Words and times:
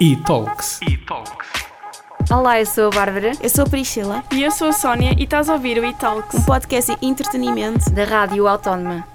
E-Talks. 0.00 0.78
Olá, 2.30 2.60
eu 2.60 2.66
sou 2.66 2.86
a 2.86 2.90
Bárbara, 2.90 3.32
Eu 3.42 3.48
sou 3.48 3.64
a 3.64 3.68
Priscila, 3.68 4.24
E 4.32 4.42
eu 4.42 4.50
sou 4.50 4.68
a 4.68 4.72
Sónia 4.72 5.14
e 5.18 5.24
estás 5.24 5.48
a 5.48 5.54
ouvir 5.54 5.78
o 5.78 5.84
E-Talks. 5.84 6.38
um 6.38 6.42
podcast 6.44 6.94
de 6.96 7.06
entretenimento. 7.06 7.90
da 7.90 8.04
Rádio 8.04 8.46
Autónoma. 8.46 9.06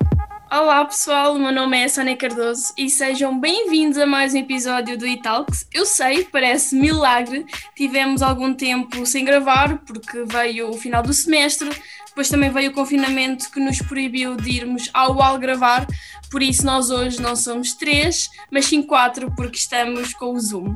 Olá 0.52 0.86
pessoal, 0.86 1.34
o 1.36 1.40
meu 1.40 1.52
nome 1.52 1.78
é 1.84 1.88
Sónia 1.88 2.16
Cardoso 2.16 2.74
e 2.78 2.88
sejam 2.90 3.40
bem-vindos 3.40 3.98
a 3.98 4.06
mais 4.06 4.34
um 4.34 4.38
episódio 4.38 4.98
do 4.98 5.08
E-Talks. 5.08 5.66
Eu 5.74 5.86
sei, 5.86 6.26
parece 6.26 6.76
milagre, 6.76 7.46
tivemos 7.76 8.22
algum 8.22 8.54
tempo 8.54 9.06
sem 9.06 9.26
gravar 9.26 9.78
porque 9.80 10.24
veio 10.26 10.70
o 10.70 10.78
final 10.78 11.02
do 11.02 11.14
semestre, 11.14 11.70
depois 12.08 12.30
também 12.30 12.52
veio 12.52 12.70
o 12.70 12.74
confinamento 12.74 13.50
que 13.50 13.60
nos 13.60 13.80
proibiu 13.80 14.36
de 14.36 14.52
irmos 14.52 14.90
ao 14.94 15.16
UAL 15.16 15.40
gravar, 15.40 15.88
por 16.34 16.42
isso 16.42 16.66
nós 16.66 16.90
hoje 16.90 17.22
não 17.22 17.36
somos 17.36 17.74
três, 17.74 18.28
mas 18.50 18.66
sim 18.66 18.82
quatro 18.82 19.32
porque 19.36 19.56
estamos 19.56 20.16
com 20.16 20.34
o 20.34 20.40
Zoom. 20.40 20.74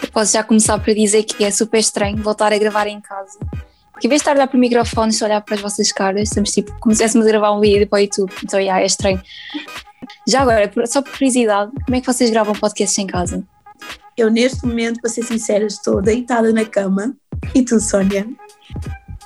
Eu 0.00 0.08
posso 0.12 0.32
já 0.32 0.44
começar 0.44 0.78
por 0.78 0.94
dizer 0.94 1.24
que 1.24 1.42
é 1.42 1.50
super 1.50 1.80
estranho 1.80 2.16
voltar 2.22 2.52
a 2.52 2.58
gravar 2.58 2.86
em 2.86 3.00
casa. 3.00 3.36
Porque 3.90 4.06
em 4.06 4.08
vez 4.08 4.20
de 4.20 4.22
estar 4.22 4.30
a 4.30 4.34
olhar 4.34 4.46
para 4.46 4.56
o 4.56 4.60
microfone 4.60 5.10
e 5.10 5.12
só 5.12 5.24
olhar 5.24 5.40
para 5.40 5.56
as 5.56 5.60
vossas 5.60 5.90
caras, 5.90 6.28
estamos 6.28 6.52
tipo 6.52 6.70
como 6.78 6.94
se 6.94 7.02
estivéssemos 7.02 7.26
a 7.26 7.30
gravar 7.30 7.50
um 7.50 7.60
vídeo 7.60 7.88
para 7.88 7.96
o 7.96 8.02
YouTube. 8.02 8.32
Então, 8.44 8.60
yeah, 8.60 8.80
é 8.80 8.86
estranho. 8.86 9.20
Já 10.28 10.42
agora, 10.42 10.70
só 10.86 11.02
por 11.02 11.10
curiosidade, 11.10 11.72
como 11.84 11.96
é 11.96 12.00
que 12.00 12.06
vocês 12.06 12.30
gravam 12.30 12.54
podcasts 12.54 12.96
em 12.96 13.08
casa? 13.08 13.42
Eu, 14.16 14.30
neste 14.30 14.64
momento, 14.64 15.00
para 15.00 15.10
ser 15.10 15.24
sincera, 15.24 15.64
estou 15.64 16.00
deitada 16.00 16.52
na 16.52 16.64
cama. 16.64 17.16
E 17.52 17.64
tu, 17.64 17.80
Sónia? 17.80 18.28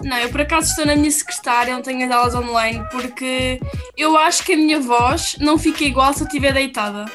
Não, 0.02 0.16
eu 0.18 0.28
por 0.30 0.40
acaso 0.40 0.70
estou 0.70 0.86
na 0.86 0.94
minha 0.94 1.10
secretária, 1.10 1.74
não 1.74 1.82
tenho 1.82 2.04
as 2.06 2.10
aulas 2.10 2.34
online, 2.34 2.84
porque 2.90 3.60
eu 3.96 4.16
acho 4.16 4.44
que 4.44 4.52
a 4.52 4.56
minha 4.56 4.80
voz 4.80 5.36
não 5.40 5.58
fica 5.58 5.84
igual 5.84 6.12
se 6.14 6.22
eu 6.22 6.26
estiver 6.26 6.52
deitada. 6.52 7.06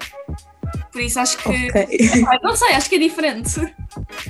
Por 0.92 1.02
isso 1.02 1.20
acho 1.20 1.38
que. 1.38 1.50
Ok. 1.50 1.98
Ah, 2.28 2.40
Não 2.44 2.56
sei, 2.56 2.74
acho 2.74 2.88
que 2.88 2.96
é 2.96 3.00
diferente. 3.00 3.74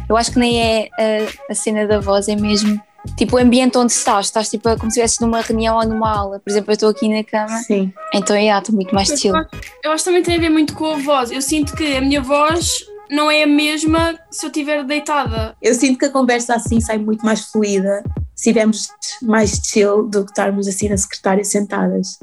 Eu 0.07 0.15
acho 0.15 0.31
que 0.31 0.39
nem 0.39 0.61
é 0.61 0.89
a, 0.97 1.51
a 1.51 1.55
cena 1.55 1.85
da 1.85 1.99
voz, 1.99 2.27
é 2.29 2.35
mesmo 2.35 2.81
tipo 3.17 3.35
o 3.35 3.39
ambiente 3.39 3.77
onde 3.77 3.91
estás. 3.91 4.27
Estás 4.27 4.49
tipo 4.49 4.69
como 4.77 4.89
se 4.91 4.99
estivesse 4.99 5.21
numa 5.21 5.41
reunião 5.41 5.75
ou 5.77 5.85
numa 5.85 6.09
aula. 6.09 6.39
Por 6.39 6.49
exemplo, 6.49 6.71
eu 6.71 6.73
estou 6.75 6.89
aqui 6.89 7.09
na 7.09 7.23
cama, 7.23 7.57
Sim. 7.59 7.91
então 8.13 8.35
yeah, 8.35 8.59
estou 8.59 8.73
muito 8.73 8.95
mais 8.95 9.09
chill. 9.09 9.35
Eu 9.35 9.41
acho, 9.41 9.49
eu 9.83 9.91
acho 9.91 10.03
que 10.03 10.09
também 10.09 10.23
tem 10.23 10.35
a 10.37 10.39
ver 10.39 10.49
muito 10.49 10.73
com 10.73 10.85
a 10.85 10.97
voz. 10.97 11.31
Eu 11.31 11.41
sinto 11.41 11.75
que 11.75 11.97
a 11.97 12.01
minha 12.01 12.21
voz 12.21 12.77
não 13.09 13.29
é 13.29 13.43
a 13.43 13.47
mesma 13.47 14.17
se 14.31 14.45
eu 14.45 14.49
estiver 14.49 14.83
deitada. 14.85 15.55
Eu 15.61 15.75
sinto 15.75 15.99
que 15.99 16.05
a 16.05 16.09
conversa 16.09 16.55
assim 16.55 16.79
sai 16.79 16.97
muito 16.97 17.25
mais 17.25 17.41
fluida 17.51 18.03
se 18.43 18.49
estivermos 18.49 18.89
mais 19.21 19.51
chill 19.63 20.03
do 20.03 20.25
que 20.25 20.31
estarmos 20.31 20.67
assim 20.67 20.89
na 20.89 20.97
secretária 20.97 21.45
sentadas. 21.45 22.19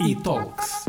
E-Talks. 0.00 0.86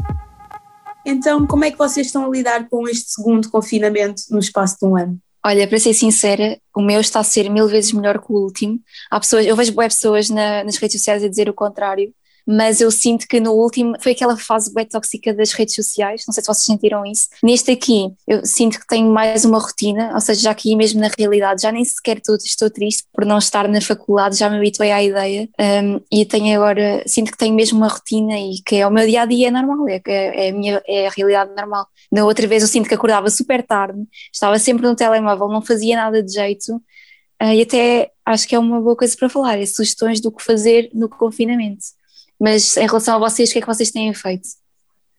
Então, 1.05 1.45
como 1.45 1.63
é 1.63 1.69
que 1.69 1.77
vocês 1.77 2.07
estão 2.07 2.25
a 2.25 2.29
lidar 2.29 2.67
com 2.67 2.87
este 2.87 3.11
segundo 3.11 3.51
confinamento 3.51 4.23
no 4.31 4.39
espaço 4.39 4.77
de 4.81 4.87
um 4.87 4.97
ano? 4.97 5.19
Olha, 5.45 5.67
para 5.67 5.77
ser 5.77 5.93
sincera, 5.93 6.57
o 6.75 6.81
meu 6.81 6.99
está 6.99 7.19
a 7.19 7.23
ser 7.23 7.47
mil 7.51 7.67
vezes 7.67 7.91
melhor 7.93 8.17
que 8.17 8.33
o 8.33 8.35
último. 8.35 8.79
Há 9.11 9.19
pessoas, 9.19 9.45
eu 9.45 9.55
vejo 9.55 9.73
boas 9.73 9.93
pessoas 9.93 10.27
na- 10.27 10.63
nas 10.63 10.77
redes 10.77 10.97
sociais 10.97 11.23
a 11.23 11.29
dizer 11.29 11.47
o 11.47 11.53
contrário, 11.53 12.11
mas 12.45 12.79
eu 12.81 12.91
sinto 12.91 13.27
que 13.27 13.39
no 13.39 13.53
último 13.53 13.95
foi 13.99 14.11
aquela 14.11 14.37
fase 14.37 14.73
bem 14.73 14.85
tóxica 14.85 15.33
das 15.33 15.51
redes 15.53 15.75
sociais. 15.75 16.23
Não 16.27 16.33
sei 16.33 16.43
se 16.43 16.47
vocês 16.47 16.65
sentiram 16.65 17.05
isso. 17.05 17.27
Neste 17.41 17.71
aqui, 17.71 18.13
eu 18.27 18.45
sinto 18.45 18.79
que 18.79 18.87
tenho 18.87 19.09
mais 19.11 19.45
uma 19.45 19.59
rotina, 19.59 20.11
ou 20.13 20.21
seja, 20.21 20.41
já 20.41 20.51
aqui 20.51 20.75
mesmo 20.75 20.99
na 21.01 21.09
realidade, 21.17 21.61
já 21.61 21.71
nem 21.71 21.83
sequer 21.83 22.17
estou, 22.17 22.35
estou 22.35 22.69
triste 22.69 23.05
por 23.13 23.25
não 23.25 23.37
estar 23.37 23.67
na 23.67 23.81
faculdade, 23.81 24.37
já 24.37 24.49
me 24.49 24.57
habituei 24.57 24.91
à 24.91 25.03
ideia 25.03 25.49
um, 25.83 25.99
e 26.11 26.25
tenho 26.25 26.55
agora, 26.55 27.03
sinto 27.07 27.31
que 27.31 27.37
tenho 27.37 27.55
mesmo 27.55 27.77
uma 27.77 27.87
rotina 27.87 28.37
e 28.37 28.61
que 28.65 28.77
é 28.77 28.87
o 28.87 28.91
meu 28.91 29.05
dia 29.05 29.23
a 29.23 29.25
dia 29.25 29.51
normal, 29.51 29.87
é, 29.87 30.01
é, 30.07 30.47
é 30.47 30.49
a 30.49 30.53
minha 30.53 30.81
é 30.87 31.07
a 31.07 31.09
realidade 31.09 31.53
normal. 31.55 31.87
Na 32.11 32.25
outra 32.25 32.47
vez 32.47 32.61
eu 32.61 32.69
sinto 32.69 32.87
que 32.87 32.93
acordava 32.95 33.29
super 33.29 33.63
tarde, 33.65 33.99
estava 34.33 34.57
sempre 34.59 34.85
no 34.85 34.95
telemóvel, 34.95 35.47
não 35.49 35.61
fazia 35.61 35.95
nada 35.95 36.21
de 36.21 36.31
jeito. 36.33 36.81
ah, 37.39 37.53
e 37.55 37.61
até 37.61 38.11
acho 38.25 38.47
que 38.47 38.55
é 38.55 38.59
uma 38.59 38.81
boa 38.81 38.95
coisa 38.95 39.15
para 39.17 39.29
falar, 39.29 39.59
é 39.59 39.65
sugestões 39.65 40.19
do 40.21 40.31
que 40.31 40.43
fazer 40.43 40.89
no 40.93 41.09
confinamento. 41.09 41.94
Mas 42.39 42.75
em 42.77 42.85
relação 42.85 43.15
a 43.15 43.29
vocês, 43.29 43.49
o 43.49 43.53
que 43.53 43.59
é 43.59 43.61
que 43.61 43.67
vocês 43.67 43.91
têm 43.91 44.13
feito? 44.13 44.47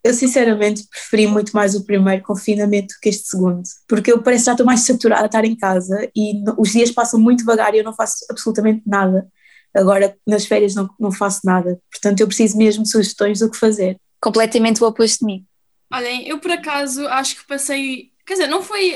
Eu, 0.04 0.15
sinceramente, 0.15 0.87
preferi 0.88 1.27
muito 1.27 1.53
mais 1.53 1.75
o 1.75 1.84
primeiro 1.84 2.22
confinamento 2.22 2.94
que 3.03 3.09
este 3.09 3.27
segundo, 3.27 3.62
porque 3.88 4.12
eu 4.12 4.22
parece 4.22 4.43
que 4.44 4.47
já 4.47 4.53
estou 4.53 4.66
mais 4.66 4.81
saturada 4.81 5.22
a 5.22 5.27
estar 5.27 5.44
em 5.44 5.56
casa 5.56 6.09
e 6.15 6.44
os 6.56 6.71
dias 6.71 6.93
passam 6.93 7.19
muito 7.19 7.41
devagar 7.41 7.75
e 7.75 7.78
eu 7.78 7.84
não 7.84 7.93
faço 7.94 8.25
absolutamente 8.31 8.82
nada. 8.87 9.27
Agora, 9.75 10.16
nas 10.27 10.47
férias, 10.47 10.75
não, 10.75 10.88
não 10.99 11.10
faço 11.10 11.41
nada. 11.44 11.78
Portanto, 11.91 12.21
eu 12.21 12.27
preciso 12.28 12.56
mesmo 12.56 12.84
de 12.84 12.91
sugestões 12.91 13.41
do 13.41 13.50
que 13.50 13.56
fazer. 13.59 13.97
Completamente 14.21 14.83
o 14.83 14.87
oposto 14.87 15.19
de 15.21 15.27
mim. 15.27 15.44
Olhem, 15.93 16.27
eu 16.28 16.38
por 16.38 16.50
acaso 16.53 17.06
acho 17.09 17.37
que 17.37 17.47
passei. 17.47 18.10
Quer 18.25 18.34
dizer, 18.34 18.47
não 18.47 18.62
foi. 18.62 18.93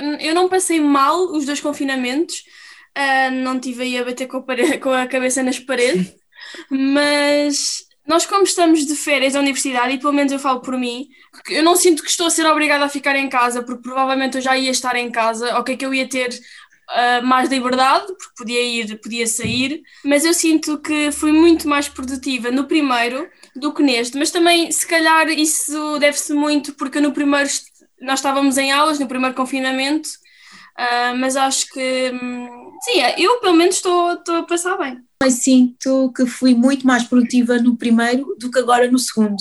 hum, 0.00 0.16
eu 0.20 0.34
não 0.34 0.48
passei 0.48 0.80
mal 0.80 1.30
os 1.32 1.44
dois 1.46 1.60
confinamentos, 1.60 2.42
ah, 2.94 3.30
não 3.30 3.56
estive 3.56 3.82
aí 3.82 3.98
a 3.98 4.04
bater 4.04 4.26
com 4.26 4.38
a, 4.38 4.42
pare- 4.42 4.76
com 4.80 4.90
a 4.90 5.06
cabeça 5.06 5.42
nas 5.42 5.58
paredes, 5.58 6.14
mas 6.70 7.86
nós, 8.06 8.24
como 8.26 8.44
estamos 8.44 8.86
de 8.86 8.94
férias 8.96 9.34
da 9.34 9.40
universidade, 9.40 9.94
e 9.94 9.98
pelo 9.98 10.12
menos 10.14 10.32
eu 10.32 10.38
falo 10.38 10.60
por 10.60 10.76
mim, 10.78 11.08
eu 11.50 11.62
não 11.62 11.76
sinto 11.76 12.02
que 12.02 12.10
estou 12.10 12.26
a 12.26 12.30
ser 12.30 12.46
obrigada 12.46 12.84
a 12.84 12.88
ficar 12.88 13.16
em 13.16 13.28
casa, 13.28 13.62
porque 13.62 13.82
provavelmente 13.82 14.36
eu 14.36 14.40
já 14.42 14.56
ia 14.56 14.70
estar 14.70 14.96
em 14.96 15.10
casa, 15.10 15.58
ok, 15.58 15.76
que 15.76 15.84
eu 15.84 15.94
ia 15.94 16.08
ter. 16.08 16.30
ah, 16.90 17.20
mais 17.22 17.48
liberdade, 17.50 18.06
porque 18.06 18.34
podia 18.36 18.62
ir, 18.62 19.00
podia 19.00 19.26
sair, 19.26 19.82
mas 20.04 20.24
eu 20.24 20.32
sinto 20.34 20.78
que 20.80 21.12
fui 21.12 21.32
muito 21.32 21.68
mais 21.68 21.88
produtiva 21.88 22.50
no 22.50 22.66
primeiro 22.66 23.28
do 23.54 23.72
que 23.74 23.82
neste, 23.82 24.16
mas 24.18 24.30
também 24.30 24.70
se 24.72 24.86
calhar 24.86 25.28
isso 25.28 25.98
deve-se 25.98 26.32
muito 26.34 26.74
porque 26.74 27.00
no 27.00 27.12
primeiro 27.12 27.48
nós 28.00 28.20
estávamos 28.20 28.56
em 28.58 28.70
aulas, 28.72 28.98
no 28.98 29.08
primeiro 29.08 29.34
confinamento, 29.34 30.08
ah, 30.76 31.14
mas 31.16 31.36
acho 31.36 31.68
que 31.68 32.10
hum, 32.12 32.67
sim, 32.82 33.00
eu 33.18 33.40
pelo 33.40 33.54
menos 33.54 33.76
estou 33.76 34.12
estou 34.14 34.36
a 34.36 34.42
passar 34.44 34.76
bem. 34.76 34.98
Mas 35.22 35.34
sinto 35.34 36.12
que 36.14 36.26
fui 36.26 36.54
muito 36.54 36.86
mais 36.86 37.04
produtiva 37.04 37.58
no 37.58 37.76
primeiro 37.76 38.36
do 38.38 38.50
que 38.50 38.58
agora 38.58 38.90
no 38.90 38.98
segundo. 38.98 39.36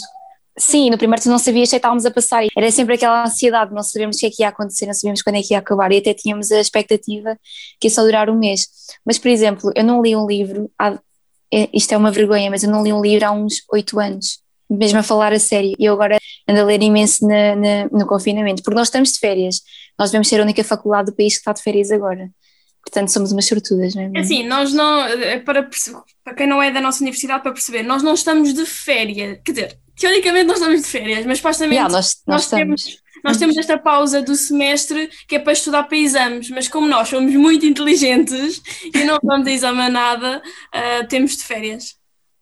Sim, 0.60 0.90
no 0.90 0.98
primeiro 0.98 1.22
tu 1.22 1.30
não 1.30 1.38
sabias 1.38 1.70
se 1.70 1.76
estávamos 1.76 2.04
a 2.06 2.10
passar. 2.12 2.44
Era 2.58 2.72
sempre 2.72 2.96
aquela 2.96 3.24
ansiedade, 3.26 3.72
não 3.74 3.84
sabíamos 3.84 4.18
o 4.18 4.20
que 4.20 4.26
é 4.26 4.30
que 4.32 4.42
ia 4.42 4.48
acontecer, 4.50 4.88
não 4.88 4.94
sabíamos 4.94 5.22
quando 5.22 5.36
é 5.36 5.42
que 5.44 5.54
ia 5.54 5.60
acabar 5.60 5.92
e 5.92 5.98
até 5.98 6.16
tínhamos 6.16 6.52
a 6.52 6.60
expectativa 6.60 7.38
que 7.80 7.88
ia 7.88 7.92
só 7.92 8.02
durar 8.04 8.28
um 8.30 8.38
mês. 8.40 8.68
Mas, 9.06 9.20
por 9.20 9.28
exemplo, 9.30 9.72
eu 9.76 9.84
não 9.84 10.02
li 10.02 10.16
um 10.16 10.26
livro, 10.26 10.72
há, 10.80 10.98
é- 11.54 11.70
isto 11.72 11.92
é 11.94 11.98
uma 11.98 12.10
vergonha, 12.12 12.50
mas 12.50 12.64
eu 12.64 12.72
não 12.72 12.84
li 12.84 12.92
um 12.92 13.02
livro 13.02 13.28
há 13.28 13.32
uns 13.32 13.62
oito 13.72 14.00
anos, 14.00 14.40
mesmo 14.68 14.98
a 14.98 15.04
falar 15.04 15.32
a 15.32 15.38
sério. 15.40 15.76
E 15.78 15.86
eu 15.86 15.94
agora 15.94 16.18
ando 16.50 16.60
a 16.60 16.64
ler 16.64 16.82
imenso 16.82 17.28
na- 17.28 17.56
na- 17.56 17.86
no 17.92 18.08
confinamento, 18.08 18.64
porque 18.64 18.76
nós 18.80 18.88
estamos 18.88 19.14
de 19.14 19.20
férias. 19.20 19.62
Nós 20.00 20.10
devemos 20.10 20.28
ser 20.28 20.40
a 20.40 20.44
única 20.44 20.64
faculdade 20.64 21.12
do 21.12 21.16
país 21.16 21.34
que 21.34 21.40
está 21.40 21.54
de 21.54 21.62
férias 21.62 21.92
agora. 21.92 22.32
Portanto, 22.88 23.10
somos 23.10 23.34
umas 23.34 23.46
sortudas, 23.46 23.94
não 23.94 24.04
é? 24.16 24.20
Assim, 24.20 24.48
nós 24.48 24.74
não, 24.74 25.02
é 25.02 25.40
para, 25.40 25.70
para 26.24 26.34
quem 26.34 26.48
não 26.48 26.64
é 26.64 26.72
da 26.72 26.80
nossa 26.80 27.02
universidade, 27.02 27.44
para 27.44 27.52
perceber, 27.52 27.84
nós 27.84 28.02
não 28.02 28.14
estamos 28.14 28.54
de 28.54 28.66
férias, 28.66 29.40
quer 29.44 29.52
dizer, 29.52 29.78
teoricamente 29.96 30.46
nós 30.46 30.58
estamos 30.58 30.82
de 30.82 30.88
férias, 30.88 31.26
mas 31.26 31.38
supostamente 31.38 31.76
Yeah, 31.76 31.94
nós, 31.94 32.22
nós, 32.26 32.44
nós 32.44 32.50
temos, 32.50 33.02
nós 33.24 33.38
temos 33.38 33.58
esta 33.58 33.78
pausa 33.78 34.22
do 34.22 34.36
semestre 34.36 35.10
que 35.28 35.36
é 35.36 35.40
para 35.40 35.52
estudar 35.52 35.84
para 35.84 35.98
exames, 35.98 36.50
mas 36.50 36.70
como 36.70 36.88
nós 36.88 37.10
somos 37.10 37.34
muito 37.36 37.66
inteligentes 37.66 38.62
e 38.94 39.04
não 39.04 39.18
vamos 39.22 39.48
a 39.48 39.52
exame 39.52 39.90
nada, 39.90 40.42
ah, 40.72 41.04
temos 41.10 41.36
de 41.36 41.44
férias. 41.44 41.97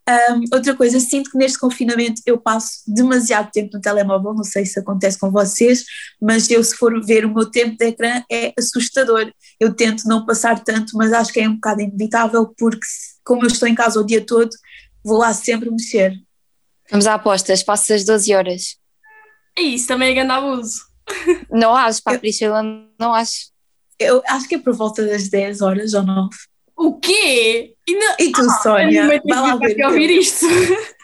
Hum, 0.07 0.43
outra 0.53 0.75
coisa, 0.75 0.99
sinto 0.99 1.31
que 1.31 1.37
neste 1.37 1.57
confinamento 1.57 2.21
eu 2.27 2.37
passo 2.39 2.81
demasiado 2.85 3.49
tempo 3.51 3.71
no 3.73 3.81
telemóvel, 3.81 4.35
não 4.35 4.43
sei 4.43 4.63
se 4.63 4.79
acontece 4.79 5.17
com 5.17 5.31
vocês, 5.31 5.83
mas 6.21 6.47
eu 6.51 6.63
se 6.63 6.75
for 6.75 7.03
ver 7.03 7.25
o 7.25 7.33
meu 7.33 7.49
tempo 7.49 7.75
de 7.75 7.85
ecrã 7.87 8.23
é 8.31 8.53
assustador. 8.57 9.31
Eu 9.59 9.73
tento 9.73 10.07
não 10.07 10.23
passar 10.23 10.63
tanto, 10.63 10.95
mas 10.95 11.11
acho 11.11 11.33
que 11.33 11.39
é 11.39 11.49
um 11.49 11.55
bocado 11.55 11.81
inevitável 11.81 12.53
porque 12.55 12.85
como 13.23 13.43
eu 13.43 13.47
estou 13.47 13.67
em 13.67 13.73
casa 13.73 13.99
o 13.99 14.05
dia 14.05 14.23
todo, 14.23 14.51
vou 15.03 15.17
lá 15.17 15.33
sempre 15.33 15.71
mexer. 15.71 16.13
Vamos 16.91 17.07
a 17.07 17.15
apostas, 17.15 17.63
passas 17.63 18.05
12 18.05 18.31
horas. 18.35 18.77
É 19.57 19.61
isso, 19.63 19.87
também 19.87 20.11
é 20.11 20.13
grande 20.13 20.33
abuso. 20.33 20.81
Não 21.49 21.75
acho, 21.75 22.03
para 22.03 22.13
Eu- 22.13 22.19
Priscila, 22.19 22.61
não 22.99 23.13
acho. 23.13 23.49
Eu 23.97 24.21
acho 24.27 24.47
que 24.47 24.55
é 24.55 24.59
por 24.59 24.75
volta 24.75 25.03
das 25.05 25.29
10 25.29 25.61
horas 25.61 25.93
ou 25.95 26.03
9. 26.03 26.35
O 26.77 26.99
quê? 26.99 27.75
E 27.87 27.95
não- 27.95 28.15
E 28.19 28.31
tu, 28.31 28.41
Ah, 28.41 28.49
Sónia? 28.61 29.07
Vai 29.07 29.21
lá, 29.41 29.55
ver 29.55 29.85
ouvir 29.85 30.07
teu. 30.07 30.19
isto. 30.19 30.45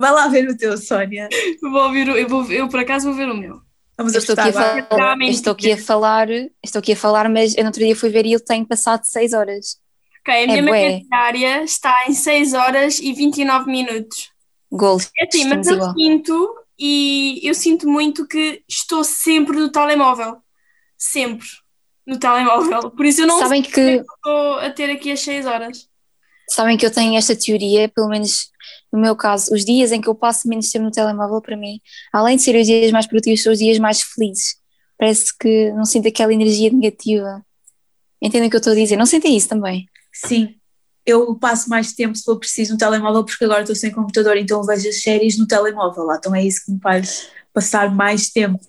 Vai 0.00 0.10
lá 0.12 0.28
ver 0.28 0.48
o 0.48 0.56
teu, 0.56 0.76
Sónia. 0.76 1.28
vou 1.62 1.82
ouvir, 1.84 2.08
o- 2.08 2.16
eu, 2.16 2.28
vou, 2.28 2.44
eu 2.50 2.68
por 2.68 2.80
acaso 2.80 3.06
vou 3.06 3.14
ver 3.16 3.28
o 3.30 3.36
meu. 3.36 3.60
Vamos 3.96 4.12
Eu 4.12 4.18
estou, 4.18 4.32
aqui 4.36 4.48
a 4.48 4.52
falar, 4.52 4.88
estou 5.30 5.52
aqui 5.52 5.70
a 5.72 5.76
falar, 5.78 6.28
estou 6.64 6.78
aqui 6.80 6.92
a 6.92 6.96
falar, 6.96 7.28
mas 7.30 7.56
eu 7.56 7.62
no 7.62 7.68
outro 7.68 7.84
dia 7.84 7.94
fui 7.94 8.10
ver 8.10 8.26
e 8.26 8.32
ele 8.32 8.42
tem 8.42 8.64
passado 8.64 9.04
6 9.04 9.32
horas. 9.32 9.78
Ok, 10.20 10.34
a 10.34 10.46
minha 10.48 10.58
É 10.58 10.62
bué. 10.62 11.00
diária 11.08 11.62
está 11.62 12.04
em 12.08 12.12
6 12.12 12.54
horas 12.54 12.98
e 12.98 13.12
29 13.12 13.70
minutos. 13.70 14.30
Gols. 14.72 15.08
É 15.16 15.26
assim, 15.28 15.44
mas 15.44 15.64
eu 15.68 15.74
igual. 15.76 15.94
sinto, 15.94 16.54
e 16.76 17.40
eu 17.44 17.54
sinto 17.54 17.88
muito 17.88 18.26
que 18.26 18.64
estou 18.68 19.04
sempre 19.04 19.56
no 19.58 19.70
telemóvel. 19.70 20.38
Sempre 20.98 21.46
no 22.06 22.18
telemóvel. 22.18 22.90
Por 22.90 23.06
isso 23.06 23.22
eu 23.22 23.26
não 23.26 23.38
Sabem 23.38 23.62
que, 23.62 23.80
estou 23.80 24.54
a 24.58 24.70
ter 24.70 24.90
aqui 24.90 25.12
as 25.12 25.20
6 25.20 25.46
horas. 25.46 25.88
sabem 26.48 26.76
que 26.76 26.84
eu 26.84 26.90
tenho 26.90 27.16
esta 27.16 27.34
teoria, 27.34 27.88
pelo 27.88 28.08
menos 28.08 28.50
no 28.92 29.00
meu 29.00 29.16
caso, 29.16 29.52
os 29.52 29.64
dias 29.64 29.90
em 29.92 30.00
que 30.00 30.08
eu 30.08 30.14
passo 30.14 30.48
menos 30.48 30.70
tempo 30.70 30.84
no 30.84 30.90
telemóvel, 30.90 31.40
para 31.40 31.56
mim, 31.56 31.80
além 32.12 32.36
de 32.36 32.42
serem 32.42 32.60
os 32.60 32.66
dias 32.66 32.92
mais 32.92 33.06
produtivos, 33.06 33.42
são 33.42 33.52
os 33.52 33.58
dias 33.58 33.78
mais 33.78 34.02
felizes. 34.02 34.56
parece 34.96 35.36
que 35.36 35.72
não 35.72 35.84
sinto 35.84 36.06
aquela 36.08 36.32
energia 36.32 36.70
negativa. 36.70 37.44
Entendem 38.22 38.46
o 38.46 38.50
que 38.50 38.56
eu 38.56 38.58
estou 38.58 38.72
a 38.72 38.76
dizer? 38.76 38.96
Não 38.96 39.04
sentem 39.04 39.36
isso 39.36 39.48
também? 39.48 39.86
Sim, 40.12 40.54
eu 41.04 41.34
passo 41.36 41.68
mais 41.68 41.92
tempo 41.92 42.16
se 42.16 42.24
for 42.24 42.38
preciso 42.38 42.72
no 42.72 42.78
telemóvel, 42.78 43.24
porque 43.24 43.44
agora 43.44 43.62
estou 43.62 43.76
sem 43.76 43.90
computador, 43.90 44.36
então 44.36 44.62
vejo 44.62 44.88
as 44.88 45.02
séries 45.02 45.36
no 45.36 45.46
telemóvel 45.46 46.04
lá, 46.04 46.16
então 46.16 46.34
é 46.34 46.44
isso 46.44 46.64
que 46.64 46.72
me 46.72 46.80
faz 46.80 47.28
passar 47.52 47.94
mais 47.94 48.30
tempo. 48.30 48.60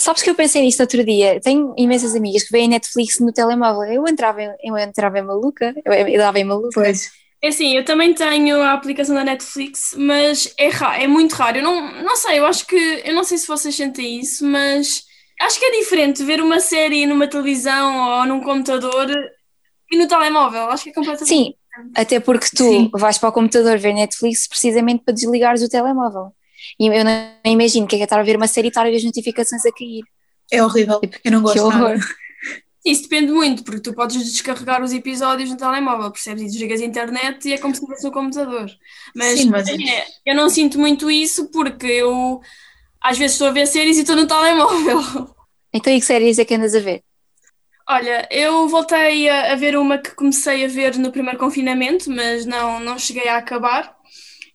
Sabes 0.00 0.22
que 0.22 0.30
eu 0.30 0.34
pensei 0.34 0.62
nisto 0.62 0.80
outro 0.80 1.04
dia? 1.04 1.38
Tenho 1.40 1.74
imensas 1.76 2.14
amigas 2.16 2.44
que 2.44 2.52
veem 2.52 2.68
Netflix 2.68 3.20
no 3.20 3.32
telemóvel. 3.32 3.82
Eu 3.84 4.08
entrava, 4.08 4.42
em- 4.42 4.56
eu 4.64 4.78
entrava 4.78 5.18
em 5.18 5.22
maluca, 5.22 5.74
eu, 5.84 5.92
eu 5.92 6.18
dava 6.18 6.38
em 6.38 6.44
maluca. 6.44 6.70
Pois. 6.72 7.10
É 7.42 7.48
assim, 7.48 7.76
eu 7.76 7.84
também 7.84 8.14
tenho 8.14 8.60
a 8.62 8.72
aplicação 8.72 9.14
da 9.14 9.24
Netflix, 9.24 9.94
mas 9.96 10.52
é 10.58 10.68
raro, 10.68 11.02
é 11.02 11.06
muito 11.06 11.34
raro. 11.34 11.58
Eu 11.58 11.62
não, 11.62 12.02
não 12.02 12.16
sei, 12.16 12.38
eu 12.38 12.46
acho 12.46 12.66
que, 12.66 12.76
eu 13.04 13.14
não 13.14 13.24
sei 13.24 13.36
se 13.36 13.46
vocês 13.46 13.74
sentem 13.74 14.20
isso, 14.20 14.44
mas 14.46 15.04
acho 15.40 15.58
que 15.58 15.64
é 15.66 15.78
diferente 15.80 16.22
ver 16.24 16.40
uma 16.40 16.60
série 16.60 17.06
numa 17.06 17.26
televisão 17.28 18.18
ou 18.20 18.26
num 18.26 18.40
computador 18.42 19.06
e 19.90 19.98
no 19.98 20.08
telemóvel. 20.08 20.70
Acho 20.70 20.84
que 20.84 20.90
é 20.90 20.92
completamente 20.94 21.28
Sim, 21.28 21.54
até 21.94 22.20
porque 22.20 22.46
tu 22.54 22.64
Sim. 22.64 22.90
vais 22.94 23.18
para 23.18 23.28
o 23.28 23.32
computador 23.32 23.78
ver 23.78 23.92
Netflix 23.94 24.46
precisamente 24.46 25.02
para 25.04 25.14
desligares 25.14 25.62
o 25.62 25.68
telemóvel. 25.68 26.32
E 26.78 26.86
eu 26.86 27.04
não 27.04 27.12
imagino 27.44 27.86
que 27.86 27.96
é 27.96 27.98
que 27.98 28.02
é 28.02 28.04
estar 28.04 28.18
a 28.20 28.22
ver 28.22 28.36
uma 28.36 28.48
série 28.48 28.68
e 28.68 28.70
estar 28.70 28.82
a 28.86 28.90
ver 28.90 28.96
as 28.96 29.04
notificações 29.04 29.64
a 29.66 29.72
cair. 29.72 30.04
É 30.50 30.62
horrível, 30.62 31.00
eu 31.24 31.30
não 31.32 31.42
Que 31.42 31.42
gosto 31.42 31.68
nada. 31.68 31.84
horror. 31.84 31.98
Isso 32.84 33.02
depende 33.02 33.30
muito, 33.32 33.62
porque 33.62 33.80
tu 33.82 33.94
podes 33.94 34.16
descarregar 34.32 34.82
os 34.82 34.92
episódios 34.92 35.50
no 35.50 35.56
telemóvel, 35.56 36.10
percebes? 36.10 36.42
E 36.44 36.46
desligas 36.46 36.80
a 36.80 36.84
internet 36.84 37.46
e 37.48 37.52
é 37.52 37.58
como 37.58 37.74
se 37.74 37.80
fosse 37.82 38.04
no 38.04 38.12
computador. 38.12 38.70
Mas, 39.14 39.40
Sim, 39.40 39.50
mas- 39.50 39.68
é, 39.68 40.06
eu 40.24 40.34
não 40.34 40.48
sinto 40.48 40.78
muito 40.78 41.10
isso 41.10 41.50
porque 41.50 41.86
eu 41.86 42.40
às 43.02 43.18
vezes 43.18 43.32
estou 43.34 43.48
a 43.48 43.52
ver 43.52 43.66
séries 43.66 43.98
e 43.98 44.00
estou 44.00 44.16
no 44.16 44.26
telemóvel. 44.26 45.00
Então, 45.72 45.92
e 45.92 46.00
que 46.00 46.06
séries 46.06 46.38
é 46.38 46.44
que 46.44 46.54
andas 46.54 46.74
a 46.74 46.80
ver? 46.80 47.02
Olha, 47.88 48.26
eu 48.30 48.68
voltei 48.68 49.28
a, 49.28 49.52
a 49.52 49.56
ver 49.56 49.76
uma 49.76 49.98
que 49.98 50.14
comecei 50.14 50.64
a 50.64 50.68
ver 50.68 50.96
no 50.96 51.10
primeiro 51.10 51.38
confinamento, 51.38 52.08
mas 52.10 52.46
não, 52.46 52.78
não 52.80 52.98
cheguei 52.98 53.28
a 53.28 53.36
acabar. 53.38 53.96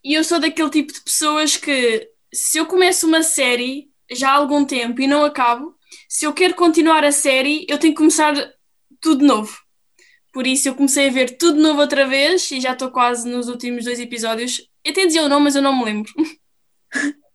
E 0.06 0.14
eu 0.14 0.22
sou 0.24 0.38
daquele 0.38 0.70
tipo 0.70 0.92
de 0.92 1.00
pessoas 1.00 1.56
que, 1.56 2.08
se 2.32 2.58
eu 2.58 2.66
começo 2.66 3.06
uma 3.06 3.22
série 3.22 3.88
já 4.10 4.30
há 4.30 4.34
algum 4.34 4.64
tempo 4.64 5.00
e 5.00 5.06
não 5.06 5.24
acabo, 5.24 5.74
se 6.08 6.24
eu 6.24 6.32
quero 6.32 6.54
continuar 6.54 7.04
a 7.04 7.10
série, 7.12 7.66
eu 7.68 7.78
tenho 7.78 7.92
que 7.92 7.98
começar 7.98 8.34
tudo 9.00 9.20
de 9.20 9.26
novo. 9.26 9.58
Por 10.32 10.46
isso, 10.46 10.68
eu 10.68 10.74
comecei 10.74 11.08
a 11.08 11.12
ver 11.12 11.36
tudo 11.38 11.56
de 11.56 11.62
novo 11.62 11.80
outra 11.80 12.06
vez 12.06 12.50
e 12.52 12.60
já 12.60 12.72
estou 12.72 12.90
quase 12.90 13.28
nos 13.28 13.48
últimos 13.48 13.84
dois 13.84 13.98
episódios. 13.98 14.60
Eu 14.84 14.92
até 14.92 15.06
dizia 15.06 15.24
o 15.24 15.28
nome, 15.28 15.44
mas 15.44 15.56
eu 15.56 15.62
não 15.62 15.76
me 15.76 15.84
lembro. 15.84 16.12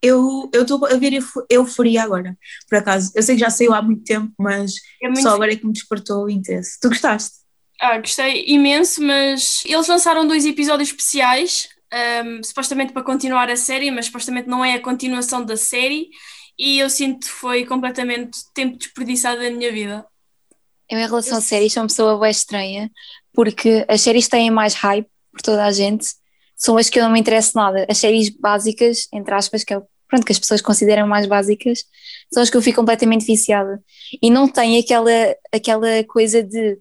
Eu 0.04 0.50
estou 0.52 0.84
a 0.86 0.96
ver 0.96 1.14
Eufo- 1.14 1.46
Euforia 1.48 2.02
agora, 2.02 2.36
por 2.68 2.80
acaso. 2.80 3.12
Eu 3.16 3.22
sei 3.22 3.36
que 3.36 3.42
já 3.42 3.52
saiu 3.52 3.72
há 3.72 3.84
muito 3.84 4.04
tempo, 4.04 4.34
mas 4.40 4.74
É 5.00 5.08
muito 5.08 5.22
só 5.22 5.30
agora 5.36 5.54
é 5.54 5.56
que 5.56 5.64
me 5.66 5.72
despertou 5.74 6.24
o 6.26 6.30
interesse. 6.30 6.80
Tu 6.80 6.90
gostaste? 6.90 7.36
Ah, 7.80 8.00
gostei 8.00 8.46
imenso, 8.48 9.02
mas 9.04 9.62
eles 9.64 9.88
lançaram 9.88 10.28
dois 10.28 10.44
episódios 10.46 10.90
especiais, 10.90 11.70
ahm, 11.92 12.42
supostamente 12.44 12.94
para 12.94 13.04
continuar 13.04 13.50
a 13.50 13.56
série, 13.56 13.92
mas 13.92 14.06
supostamente 14.06 14.48
não 14.48 14.64
é 14.64 14.76
a 14.76 14.82
continuação 14.82 15.44
da 15.44 15.58
série, 15.58 16.10
e 16.58 16.80
eu 16.80 16.90
sinto 16.90 17.26
que 17.26 17.34
foi 17.34 17.66
completamente 17.66 18.40
tempo 18.54 18.78
desperdiçado 18.78 19.42
da 19.42 19.50
minha 19.50 19.72
vida. 19.72 20.06
Eu, 20.90 21.00
em 21.00 21.06
relação 21.06 21.38
a 21.38 21.42
séries, 21.42 21.74
sou 21.74 21.84
uma 21.84 21.88
pessoa 21.88 22.20
bem 22.20 22.32
estranha, 22.32 22.92
porque 23.34 23.86
as 23.88 24.02
séries 24.02 24.28
têm 24.28 24.52
mais 24.52 24.74
hype 24.74 25.08
por 25.32 25.42
toda 25.42 25.66
a 25.66 25.72
gente, 25.72 26.06
são 26.56 26.78
as 26.78 26.90
que 26.90 27.00
eu 27.00 27.04
não 27.04 27.12
me 27.12 27.20
interesso 27.20 27.54
nada. 27.56 27.86
As 27.90 27.98
séries 27.98 28.30
básicas, 28.30 29.08
entre 29.12 29.34
aspas, 29.34 29.64
que, 29.64 29.74
é, 29.74 29.82
pronto, 30.08 30.26
que 30.26 30.32
as 30.32 30.38
pessoas 30.38 30.62
consideram 30.62 31.08
mais 31.08 31.26
básicas, 31.26 31.84
são 32.32 32.44
as 32.44 32.50
que 32.50 32.58
eu 32.58 32.62
fico 32.62 32.80
completamente 32.80 33.26
viciada. 33.26 33.82
E 34.22 34.30
não 34.30 34.48
tem 34.48 34.78
aquela, 34.78 35.10
aquela 35.52 36.04
coisa 36.04 36.44
de 36.44 36.78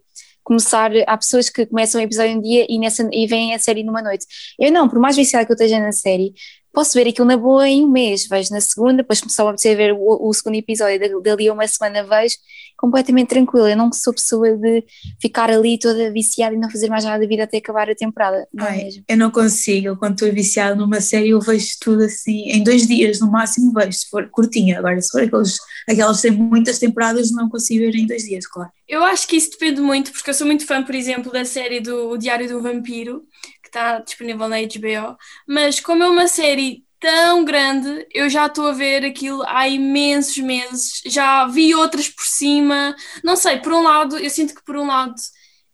começar. 0.50 0.90
Há 1.06 1.16
pessoas 1.16 1.48
que 1.48 1.64
começam 1.64 2.00
o 2.00 2.04
episódio 2.04 2.36
um 2.36 2.40
dia 2.40 2.66
e, 2.68 2.76
nessa, 2.76 3.08
e 3.12 3.24
veem 3.28 3.54
a 3.54 3.58
série 3.58 3.84
numa 3.84 4.02
noite. 4.02 4.26
Eu 4.58 4.72
não, 4.72 4.88
por 4.88 4.98
mais 4.98 5.14
viciada 5.14 5.46
que 5.46 5.52
eu 5.52 5.54
esteja 5.54 5.78
na 5.78 5.92
série, 5.92 6.32
posso 6.72 6.94
ver 6.94 7.08
aquilo 7.08 7.26
na 7.26 7.36
boa 7.36 7.68
em 7.68 7.84
um 7.84 7.90
mês. 7.90 8.26
Vejo 8.28 8.50
na 8.52 8.60
segunda, 8.60 8.98
depois 9.02 9.20
começo 9.20 9.40
a 9.42 9.44
apetecer 9.48 9.76
ver 9.76 9.92
o, 9.92 10.28
o 10.28 10.32
segundo 10.32 10.56
episódio, 10.56 11.20
dali- 11.22 11.48
a 11.48 11.52
uma 11.52 11.66
semana 11.66 12.04
vejo, 12.04 12.36
completamente 12.76 13.28
tranquila. 13.28 13.70
Eu 13.70 13.76
não 13.76 13.92
sou 13.92 14.12
pessoa 14.14 14.56
de 14.56 14.84
ficar 15.20 15.50
ali 15.50 15.78
toda 15.78 16.12
viciada 16.12 16.54
e 16.54 16.58
não 16.58 16.70
fazer 16.70 16.88
mais 16.88 17.04
nada 17.04 17.20
da 17.22 17.26
vida 17.28 17.44
até 17.44 17.58
acabar 17.58 17.90
a 17.90 17.94
temporada. 17.94 18.46
Não 18.52 18.66
é 18.66 18.70
Ai, 18.70 18.84
mesmo? 18.84 19.04
eu 19.08 19.16
não 19.16 19.30
consigo. 19.30 19.96
Quando 19.96 20.14
estou 20.14 20.32
viciada 20.32 20.74
numa 20.74 21.00
série, 21.00 21.30
eu 21.30 21.40
vejo 21.40 21.66
tudo 21.80 22.04
assim. 22.04 22.50
Em 22.50 22.62
dois 22.62 22.86
dias, 22.86 23.20
no 23.20 23.30
máximo, 23.30 23.72
vejo. 23.72 23.92
Se 23.92 24.08
for 24.08 24.28
curtinha. 24.30 24.78
Agora, 24.78 25.00
se 25.00 25.10
for 25.10 25.22
aqueles, 25.22 25.56
aquelas 25.88 26.20
que 26.20 26.28
têm 26.28 26.36
muitas 26.36 26.78
temporadas, 26.78 27.30
não 27.32 27.48
consigo 27.48 27.80
ver 27.80 27.94
em 27.96 28.06
dois 28.06 28.24
dias, 28.24 28.46
claro. 28.46 28.70
Eu 28.88 29.04
acho 29.04 29.26
que 29.28 29.36
isso 29.36 29.50
depende 29.52 29.80
muito, 29.80 30.10
porque 30.12 30.30
eu 30.30 30.34
sou 30.34 30.46
muito 30.46 30.66
fã, 30.66 30.82
por 30.82 30.94
exemplo, 30.96 31.30
da 31.32 31.44
série 31.44 31.80
do 31.80 32.10
O 32.10 32.16
Diário 32.18 32.48
do 32.48 32.60
Vampiro, 32.60 33.22
está 33.70 33.98
disponível 34.00 34.48
na 34.48 34.56
HBO, 34.58 35.16
mas 35.46 35.80
como 35.80 36.02
é 36.04 36.08
uma 36.08 36.28
série 36.28 36.84
tão 36.98 37.44
grande, 37.44 38.06
eu 38.12 38.28
já 38.28 38.46
estou 38.46 38.66
a 38.68 38.72
ver 38.72 39.04
aquilo 39.04 39.42
há 39.46 39.66
imensos 39.68 40.36
meses, 40.38 41.00
já 41.06 41.46
vi 41.46 41.74
outras 41.74 42.08
por 42.10 42.24
cima, 42.24 42.94
não 43.24 43.36
sei, 43.36 43.58
por 43.58 43.72
um 43.72 43.82
lado, 43.82 44.18
eu 44.18 44.28
sinto 44.28 44.54
que 44.54 44.62
por 44.64 44.76
um 44.76 44.86
lado 44.86 45.14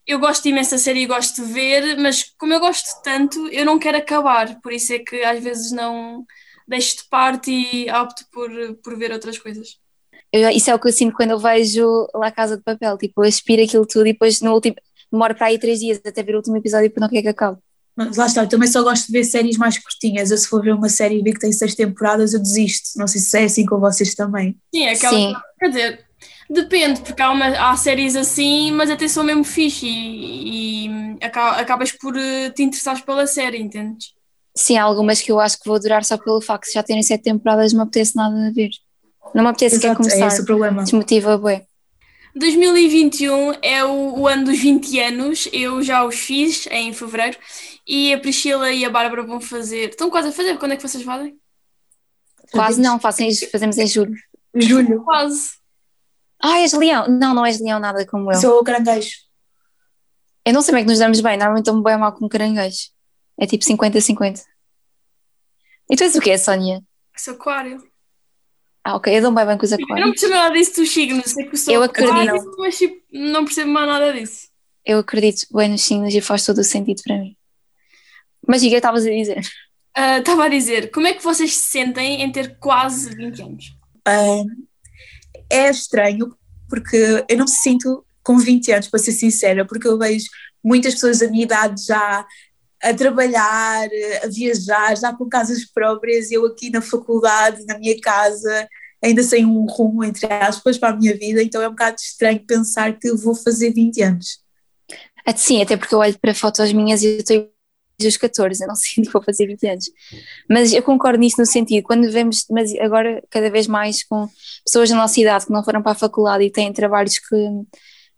eu 0.06 0.18
gosto 0.20 0.46
imenso 0.46 0.70
da 0.72 0.78
série 0.78 1.00
e 1.02 1.06
gosto 1.06 1.44
de 1.44 1.52
ver, 1.52 1.96
mas 1.98 2.22
como 2.38 2.52
eu 2.54 2.60
gosto 2.60 3.02
tanto, 3.02 3.48
eu 3.48 3.64
não 3.64 3.78
quero 3.78 3.98
acabar, 3.98 4.60
por 4.60 4.72
isso 4.72 4.92
é 4.92 5.00
que 5.00 5.22
às 5.24 5.42
vezes 5.42 5.72
não 5.72 6.24
deixo 6.68 6.98
de 6.98 7.08
parte 7.08 7.50
e 7.50 7.90
opto 7.90 8.24
por, 8.32 8.48
por 8.84 8.96
ver 8.96 9.10
outras 9.12 9.38
coisas. 9.38 9.78
Eu- 10.32 10.50
isso 10.50 10.70
é 10.70 10.74
o 10.74 10.78
que 10.80 10.88
eu 10.88 10.92
sinto 10.92 11.14
quando 11.16 11.30
eu 11.30 11.38
vejo 11.38 12.08
La 12.14 12.30
Casa 12.30 12.56
de 12.56 12.62
Papel. 12.62 12.98
Tipo, 12.98 13.22
eu 13.24 13.28
aspiro 13.28 13.62
aquilo 13.62 13.86
tudo 13.86 14.06
e 14.06 14.12
depois 14.12 14.40
no 14.40 14.52
último. 14.52 14.76
Demora 15.10 15.34
para 15.34 15.46
aí 15.46 15.58
três 15.58 15.80
dias 15.80 16.00
até 16.04 16.22
ver 16.22 16.34
o 16.34 16.38
último 16.38 16.56
episódio 16.56 16.90
porque 16.90 17.00
não 17.00 17.08
quer 17.08 17.22
que 17.22 17.28
acabe. 17.28 17.58
Mas 17.96 18.16
lá 18.16 18.26
está, 18.26 18.42
eu 18.42 18.48
também 18.48 18.68
só 18.68 18.82
gosto 18.82 19.06
de 19.06 19.12
ver 19.12 19.24
séries 19.24 19.56
mais 19.56 19.78
curtinhas. 19.78 20.30
Eu, 20.30 20.36
se 20.36 20.46
for 20.46 20.62
ver 20.62 20.74
uma 20.74 20.88
série 20.88 21.18
e 21.18 21.22
ver 21.22 21.32
que 21.32 21.40
tem 21.40 21.50
seis 21.52 21.74
temporadas, 21.74 22.34
eu 22.34 22.40
desisto. 22.40 22.90
Não 22.98 23.06
sei 23.06 23.20
se 23.20 23.38
é 23.38 23.44
assim 23.44 23.64
com 23.64 23.80
vocês 23.80 24.14
também. 24.14 24.56
Sim, 24.74 24.86
aquela. 24.88 25.16
Sim. 25.16 25.34
Quer 25.58 25.68
dizer, 25.68 26.04
depende, 26.50 27.00
porque 27.00 27.22
há, 27.22 27.30
uma, 27.30 27.46
há 27.46 27.76
séries 27.76 28.14
assim, 28.14 28.70
mas 28.72 28.90
até 28.90 29.08
são 29.08 29.24
mesmo 29.24 29.44
fixe 29.44 29.86
e, 29.86 30.86
e 30.86 31.16
aca- 31.22 31.52
acabas 31.58 31.90
por 31.90 32.14
eh, 32.16 32.50
te 32.50 32.62
interessares 32.62 33.00
pela 33.00 33.26
série, 33.26 33.58
entendes? 33.58 34.14
Sim, 34.54 34.76
há 34.76 34.84
algumas 34.84 35.20
que 35.22 35.32
eu 35.32 35.40
acho 35.40 35.58
que 35.58 35.68
vou 35.68 35.80
durar 35.80 36.04
só 36.04 36.18
pelo 36.18 36.40
facto 36.40 36.66
de 36.66 36.74
já 36.74 36.82
terem 36.82 37.02
sete 37.02 37.24
temporadas 37.24 37.72
não 37.72 37.78
me 37.80 37.82
apetece 37.84 38.14
nada 38.16 38.46
a 38.46 38.50
ver. 38.50 38.70
Não 39.34 39.42
me 39.42 39.48
apetece 39.50 39.76
Exato, 39.76 39.92
é 39.92 39.96
começar. 39.96 40.26
esse 40.28 40.42
o 40.42 40.44
problema. 40.46 40.82
Desmotiva, 40.82 41.36
bué. 41.38 41.66
2021 42.36 43.54
é 43.62 43.84
o, 43.84 44.20
o 44.20 44.28
ano 44.28 44.44
dos 44.44 44.58
20 44.58 45.00
anos, 45.00 45.48
eu 45.52 45.82
já 45.82 46.04
os 46.04 46.14
fiz 46.16 46.66
em 46.70 46.92
fevereiro 46.92 47.38
e 47.86 48.12
a 48.12 48.20
Priscila 48.20 48.70
e 48.70 48.84
a 48.84 48.90
Bárbara 48.90 49.22
vão 49.22 49.40
fazer. 49.40 49.90
Estão 49.90 50.10
quase 50.10 50.28
a 50.28 50.32
fazer, 50.32 50.58
quando 50.58 50.72
é 50.72 50.76
que 50.76 50.82
vocês 50.86 51.02
fazem? 51.02 51.38
Quase 52.52 52.80
não, 52.80 53.00
façam 53.00 53.26
em- 53.26 53.34
fazemos 53.50 53.78
em 53.78 53.86
julho. 53.86 54.14
Julho. 54.54 55.02
Quase. 55.02 55.52
Ah, 56.40 56.60
és 56.60 56.72
leão? 56.72 57.08
Não, 57.08 57.34
não 57.34 57.46
és 57.46 57.58
leão 57.60 57.80
nada 57.80 58.06
como 58.06 58.30
eu. 58.30 58.38
Sou 58.38 58.60
o 58.60 58.64
caranguejo. 58.64 59.10
Eu 60.44 60.52
não 60.52 60.62
sei 60.62 60.72
como 60.72 60.78
é 60.78 60.82
que 60.84 60.90
nos 60.90 60.98
damos 60.98 61.20
bem, 61.20 61.36
normalmente 61.36 61.66
estou 61.68 61.82
bem 61.82 61.96
mal 61.98 62.12
com 62.12 62.28
caranguejo. 62.28 62.90
É 63.38 63.46
tipo 63.46 63.64
50-50. 63.64 64.42
E 65.90 65.96
tu 65.96 66.04
és 66.04 66.14
o 66.14 66.20
quê, 66.20 66.36
Sónia? 66.38 66.82
Sou 67.16 67.34
aquário. 67.34 67.82
Ah, 68.88 68.94
ok, 68.94 69.16
eu 69.16 69.20
dou 69.22 69.32
bem 69.32 69.44
bem 69.44 69.58
com 69.58 69.64
os 69.66 69.72
Eu 69.72 69.78
não 69.78 69.84
aquários. 69.86 70.10
percebo 70.10 70.34
nada 70.34 70.54
disso 70.54 70.76
dos 70.80 70.90
signos, 70.90 71.24
sei 71.26 71.44
que 71.46 71.56
sou 71.56 71.74
Eu 71.74 71.82
acredito. 71.82 72.12
aquário, 72.12 72.54
mas 72.58 72.78
tipo, 72.78 73.02
não 73.12 73.44
percebo 73.44 73.70
mais 73.72 73.88
nada 73.88 74.12
disso. 74.12 74.48
Eu 74.84 74.98
acredito 75.00 75.46
bem 75.52 75.68
nos 75.70 75.82
signos 75.82 76.14
e 76.14 76.20
faz 76.20 76.44
todo 76.46 76.58
o 76.58 76.64
sentido 76.64 77.02
para 77.04 77.18
mim. 77.18 77.36
Mas 78.46 78.60
diga, 78.60 78.76
estavas 78.76 79.04
a 79.04 79.10
dizer. 79.10 79.40
Ah, 79.92 80.18
Estava 80.18 80.44
a 80.44 80.48
dizer, 80.48 80.90
como 80.92 81.06
é 81.08 81.14
que 81.14 81.24
vocês 81.24 81.56
se 81.56 81.64
sentem 81.70 82.22
em 82.22 82.30
ter 82.30 82.58
quase 82.60 83.10
20 83.16 83.42
anos? 83.42 83.64
Ah, 84.06 84.44
é 85.50 85.68
estranho 85.70 86.36
porque 86.68 87.24
eu 87.28 87.36
não 87.38 87.44
me 87.46 87.50
sinto 87.50 88.04
com 88.22 88.38
20 88.38 88.70
anos, 88.72 88.88
para 88.88 88.98
ser 89.00 89.12
sincera, 89.12 89.64
porque 89.64 89.88
eu 89.88 89.98
vejo 89.98 90.26
muitas 90.62 90.94
pessoas 90.94 91.18
da 91.20 91.28
minha 91.28 91.42
idade 91.44 91.84
já 91.84 92.24
a 92.82 92.94
trabalhar, 92.94 93.88
a 94.22 94.26
viajar, 94.28 94.96
já 94.96 95.12
com 95.12 95.28
casas 95.28 95.64
próprias, 95.64 96.30
eu 96.30 96.44
aqui 96.46 96.70
na 96.70 96.80
faculdade, 96.80 97.64
na 97.66 97.78
minha 97.78 97.98
casa, 98.00 98.68
ainda 99.02 99.22
sem 99.22 99.44
um 99.44 99.66
rumo, 99.66 100.04
entre 100.04 100.26
aspas, 100.26 100.78
para 100.78 100.94
a 100.94 100.96
minha 100.96 101.16
vida, 101.16 101.42
então 101.42 101.62
é 101.62 101.68
um 101.68 101.72
bocado 101.72 101.96
estranho 101.98 102.44
pensar 102.46 102.98
que 102.98 103.08
eu 103.08 103.16
vou 103.16 103.34
fazer 103.34 103.72
20 103.72 104.02
anos. 104.02 104.38
Ah, 105.24 105.36
Sim, 105.36 105.62
até 105.62 105.76
porque 105.76 105.94
eu 105.94 105.98
olho 105.98 106.18
para 106.18 106.34
fotos 106.34 106.72
minhas 106.72 107.02
e 107.02 107.06
eu 107.06 107.18
estou 107.18 107.50
os 108.04 108.16
14, 108.16 108.62
eu 108.62 108.68
não 108.68 108.74
sinto 108.76 109.06
que 109.06 109.12
vou 109.12 109.22
fazer 109.22 109.46
20 109.46 109.66
anos. 109.66 109.90
Mas 110.48 110.72
eu 110.72 110.82
concordo 110.82 111.18
nisso 111.18 111.36
no 111.38 111.46
sentido, 111.46 111.84
quando 111.84 112.10
vemos, 112.10 112.44
mas 112.50 112.74
agora 112.76 113.22
cada 113.30 113.50
vez 113.50 113.66
mais 113.66 114.02
com 114.04 114.28
pessoas 114.64 114.90
da 114.90 114.96
nossa 114.96 115.18
idade 115.20 115.46
que 115.46 115.52
não 115.52 115.64
foram 115.64 115.82
para 115.82 115.92
a 115.92 115.96
faculdade 115.96 116.44
e 116.44 116.50
têm 116.50 116.72
trabalhos 116.72 117.18
que 117.18 117.36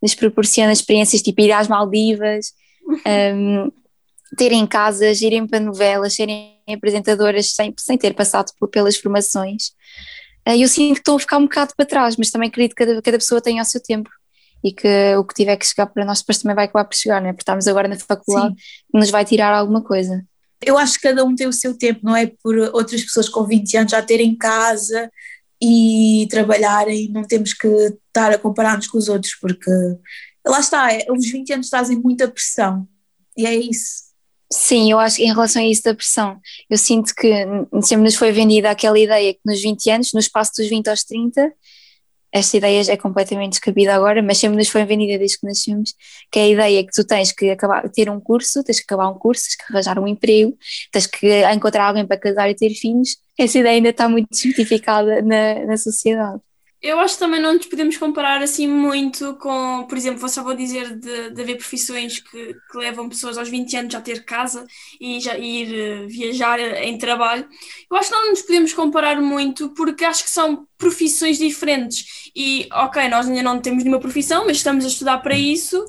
lhes 0.02 0.14
proporcionam 0.14 0.72
experiências 0.72 1.22
tipo 1.22 1.40
ir 1.40 1.52
às 1.52 1.68
Maldivas, 1.68 2.52
um, 3.34 3.70
terem 4.36 4.66
casas, 4.66 5.20
irem 5.20 5.46
para 5.46 5.60
novelas, 5.60 6.14
serem 6.14 6.58
apresentadoras 6.68 7.52
sem, 7.52 7.72
sem 7.78 7.96
ter 7.96 8.14
passado 8.14 8.52
por, 8.58 8.68
pelas 8.68 8.96
formações. 8.96 9.68
Uh, 10.46 10.56
eu 10.58 10.68
sinto 10.68 10.94
que 10.94 11.00
estou 11.00 11.16
a 11.16 11.20
ficar 11.20 11.38
um 11.38 11.42
bocado 11.42 11.72
para 11.76 11.86
trás, 11.86 12.16
mas 12.16 12.30
também 12.30 12.48
acredito 12.48 12.74
que 12.74 12.84
cada, 12.84 13.02
cada 13.02 13.18
pessoa 13.18 13.40
tenha 13.40 13.62
o 13.62 13.66
seu 13.66 13.82
tempo 13.82 14.10
e 14.62 14.72
que 14.72 15.16
o 15.16 15.24
que 15.24 15.34
tiver 15.34 15.56
que 15.56 15.66
chegar 15.66 15.86
para 15.86 16.04
nós 16.04 16.20
depois 16.20 16.38
também 16.38 16.54
vai 16.54 16.64
acabar 16.64 16.84
por 16.84 16.96
chegar, 16.96 17.22
né? 17.22 17.32
porque 17.32 17.42
estamos 17.42 17.66
agora 17.68 17.88
na 17.88 17.96
faculdade 17.96 18.54
e 18.92 18.98
nos 18.98 19.10
vai 19.10 19.24
tirar 19.24 19.54
alguma 19.54 19.82
coisa. 19.82 20.24
Eu 20.60 20.76
acho 20.76 20.94
que 20.94 21.02
cada 21.08 21.24
um 21.24 21.34
tem 21.34 21.46
o 21.46 21.52
seu 21.52 21.76
tempo, 21.76 22.00
não 22.02 22.16
é 22.16 22.26
por 22.42 22.56
outras 22.74 23.02
pessoas 23.02 23.28
com 23.28 23.44
20 23.44 23.76
anos 23.76 23.92
já 23.92 24.02
terem 24.02 24.36
casa 24.36 25.10
e 25.62 26.26
trabalharem, 26.30 27.10
não 27.10 27.22
temos 27.22 27.52
que 27.52 27.68
estar 27.68 28.32
a 28.32 28.38
comparar-nos 28.38 28.88
com 28.88 28.98
os 28.98 29.08
outros, 29.08 29.34
porque 29.40 29.70
lá 30.44 30.58
está, 30.58 30.92
é, 30.92 31.06
os 31.10 31.30
20 31.30 31.52
anos 31.52 31.70
trazem 31.70 31.96
muita 31.98 32.28
pressão 32.28 32.88
e 33.36 33.46
é 33.46 33.54
isso. 33.54 34.07
Sim, 34.50 34.90
eu 34.90 34.98
acho 34.98 35.16
que 35.16 35.24
em 35.24 35.32
relação 35.32 35.60
a 35.60 35.66
isso 35.66 35.82
da 35.82 35.94
pressão, 35.94 36.40
eu 36.70 36.78
sinto 36.78 37.14
que 37.14 37.30
sempre 37.82 38.04
nos 38.04 38.14
foi 38.14 38.32
vendida 38.32 38.70
aquela 38.70 38.98
ideia 38.98 39.34
que 39.34 39.40
nos 39.44 39.60
20 39.60 39.90
anos, 39.90 40.12
no 40.14 40.20
espaço 40.20 40.52
dos 40.56 40.68
20 40.68 40.88
aos 40.88 41.04
30, 41.04 41.52
esta 42.32 42.56
ideia 42.56 42.92
é 42.92 42.96
completamente 42.96 43.52
descabida 43.52 43.94
agora, 43.94 44.22
mas 44.22 44.38
sempre 44.38 44.58
nos 44.58 44.68
foi 44.68 44.84
vendida 44.84 45.18
desde 45.18 45.38
que 45.38 45.46
nascemos, 45.46 45.94
que 46.30 46.38
é 46.38 46.42
a 46.44 46.48
ideia 46.48 46.84
que 46.84 46.92
tu 46.92 47.04
tens 47.06 47.32
que 47.32 47.50
acabar, 47.50 47.88
ter 47.90 48.10
um 48.10 48.20
curso, 48.20 48.62
tens 48.62 48.78
que 48.78 48.84
acabar 48.84 49.08
um 49.10 49.18
curso, 49.18 49.44
tens 49.44 49.56
que 49.56 49.72
arranjar 49.72 49.98
um 49.98 50.06
emprego, 50.06 50.56
tens 50.92 51.06
que 51.06 51.44
encontrar 51.52 51.88
alguém 51.88 52.06
para 52.06 52.18
casar 52.18 52.50
e 52.50 52.54
ter 52.54 52.70
filhos. 52.74 53.16
Essa 53.38 53.58
ideia 53.58 53.76
ainda 53.76 53.88
está 53.90 54.08
muito 54.08 54.28
justificada 54.36 55.22
na, 55.22 55.66
na 55.66 55.76
sociedade. 55.76 56.40
Eu 56.80 57.00
acho 57.00 57.14
que 57.14 57.20
também 57.20 57.40
não 57.40 57.54
nos 57.54 57.66
podemos 57.66 57.96
comparar 57.96 58.40
assim 58.40 58.68
muito 58.68 59.34
com, 59.36 59.84
por 59.88 59.98
exemplo, 59.98 60.20
você 60.20 60.40
vou 60.40 60.54
dizer 60.54 60.96
de, 60.96 61.30
de 61.30 61.42
haver 61.42 61.56
profissões 61.56 62.20
que, 62.20 62.54
que, 62.54 62.78
levam 62.78 63.08
pessoas 63.08 63.36
aos 63.36 63.48
20 63.48 63.76
anos 63.76 63.94
a 63.96 64.00
ter 64.00 64.24
casa 64.24 64.64
e 65.00 65.18
já 65.18 65.36
ir 65.36 66.04
uh, 66.04 66.08
viajar 66.08 66.60
em 66.60 66.96
trabalho. 66.96 67.48
Eu 67.90 67.96
acho 67.96 68.10
que 68.10 68.14
não 68.14 68.30
nos 68.30 68.42
podemos 68.42 68.72
comparar 68.72 69.20
muito 69.20 69.70
porque 69.70 70.04
acho 70.04 70.22
que 70.22 70.30
são 70.30 70.68
profissões 70.78 71.38
diferentes. 71.38 72.30
E, 72.34 72.68
ok, 72.72 73.08
nós 73.08 73.26
ainda 73.26 73.42
não 73.42 73.60
temos 73.60 73.82
nenhuma 73.82 74.00
profissão, 74.00 74.46
mas 74.46 74.58
estamos 74.58 74.84
a 74.84 74.88
estudar 74.88 75.18
para 75.18 75.36
isso 75.36 75.84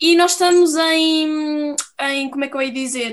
e 0.00 0.14
nós 0.14 0.32
estamos 0.32 0.76
em, 0.76 1.74
em 2.00 2.30
como 2.30 2.44
é 2.44 2.48
que 2.48 2.56
eu 2.56 2.62
ia 2.62 2.70
dizer? 2.70 3.12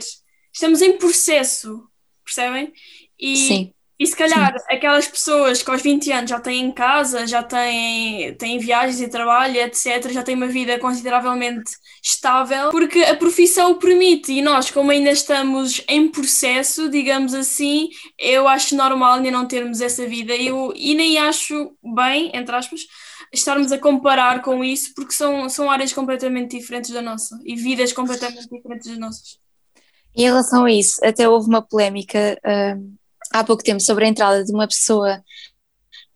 Estamos 0.53 0.81
em 0.81 0.97
processo, 0.97 1.89
percebem? 2.23 2.71
E, 3.19 3.35
Sim. 3.35 3.73
E 3.97 4.05
se 4.05 4.15
calhar 4.15 4.59
Sim. 4.59 4.65
aquelas 4.69 5.07
pessoas 5.07 5.63
que 5.63 5.71
aos 5.71 5.81
20 5.81 6.11
anos 6.11 6.29
já 6.29 6.39
têm 6.39 6.69
casa, 6.69 7.25
já 7.25 7.41
têm, 7.41 8.33
têm 8.35 8.59
viagens 8.59 8.99
e 8.99 9.07
trabalho, 9.07 9.55
etc., 9.55 10.11
já 10.11 10.21
têm 10.21 10.35
uma 10.35 10.47
vida 10.47 10.77
consideravelmente 10.77 11.71
estável, 12.03 12.71
porque 12.71 12.99
a 12.99 13.15
profissão 13.15 13.71
o 13.71 13.75
permite 13.75 14.33
e 14.33 14.41
nós, 14.41 14.69
como 14.69 14.91
ainda 14.91 15.11
estamos 15.11 15.81
em 15.87 16.09
processo, 16.09 16.89
digamos 16.89 17.33
assim, 17.33 17.87
eu 18.19 18.49
acho 18.49 18.75
normal 18.75 19.13
ainda 19.13 19.31
não 19.31 19.47
termos 19.47 19.79
essa 19.79 20.05
vida 20.05 20.35
eu, 20.35 20.73
e 20.75 20.93
nem 20.93 21.17
acho 21.17 21.71
bem, 21.81 22.31
entre 22.33 22.53
aspas, 22.53 22.81
estarmos 23.33 23.71
a 23.71 23.77
comparar 23.79 24.41
com 24.41 24.61
isso, 24.61 24.93
porque 24.93 25.13
são, 25.13 25.47
são 25.47 25.71
áreas 25.71 25.93
completamente 25.93 26.57
diferentes 26.57 26.91
da 26.91 27.01
nossa 27.01 27.39
e 27.45 27.55
vidas 27.55 27.93
completamente 27.93 28.49
diferentes 28.49 28.89
das 28.89 28.97
nossas. 28.97 29.39
Em 30.13 30.23
relação 30.23 30.65
a 30.65 30.71
isso, 30.71 30.99
até 31.03 31.29
houve 31.29 31.47
uma 31.47 31.61
polémica. 31.61 32.37
Uh 32.43 33.04
há 33.31 33.43
pouco 33.43 33.63
tempo 33.63 33.81
sobre 33.81 34.05
a 34.05 34.07
entrada 34.07 34.43
de 34.43 34.51
uma 34.51 34.67
pessoa 34.67 35.21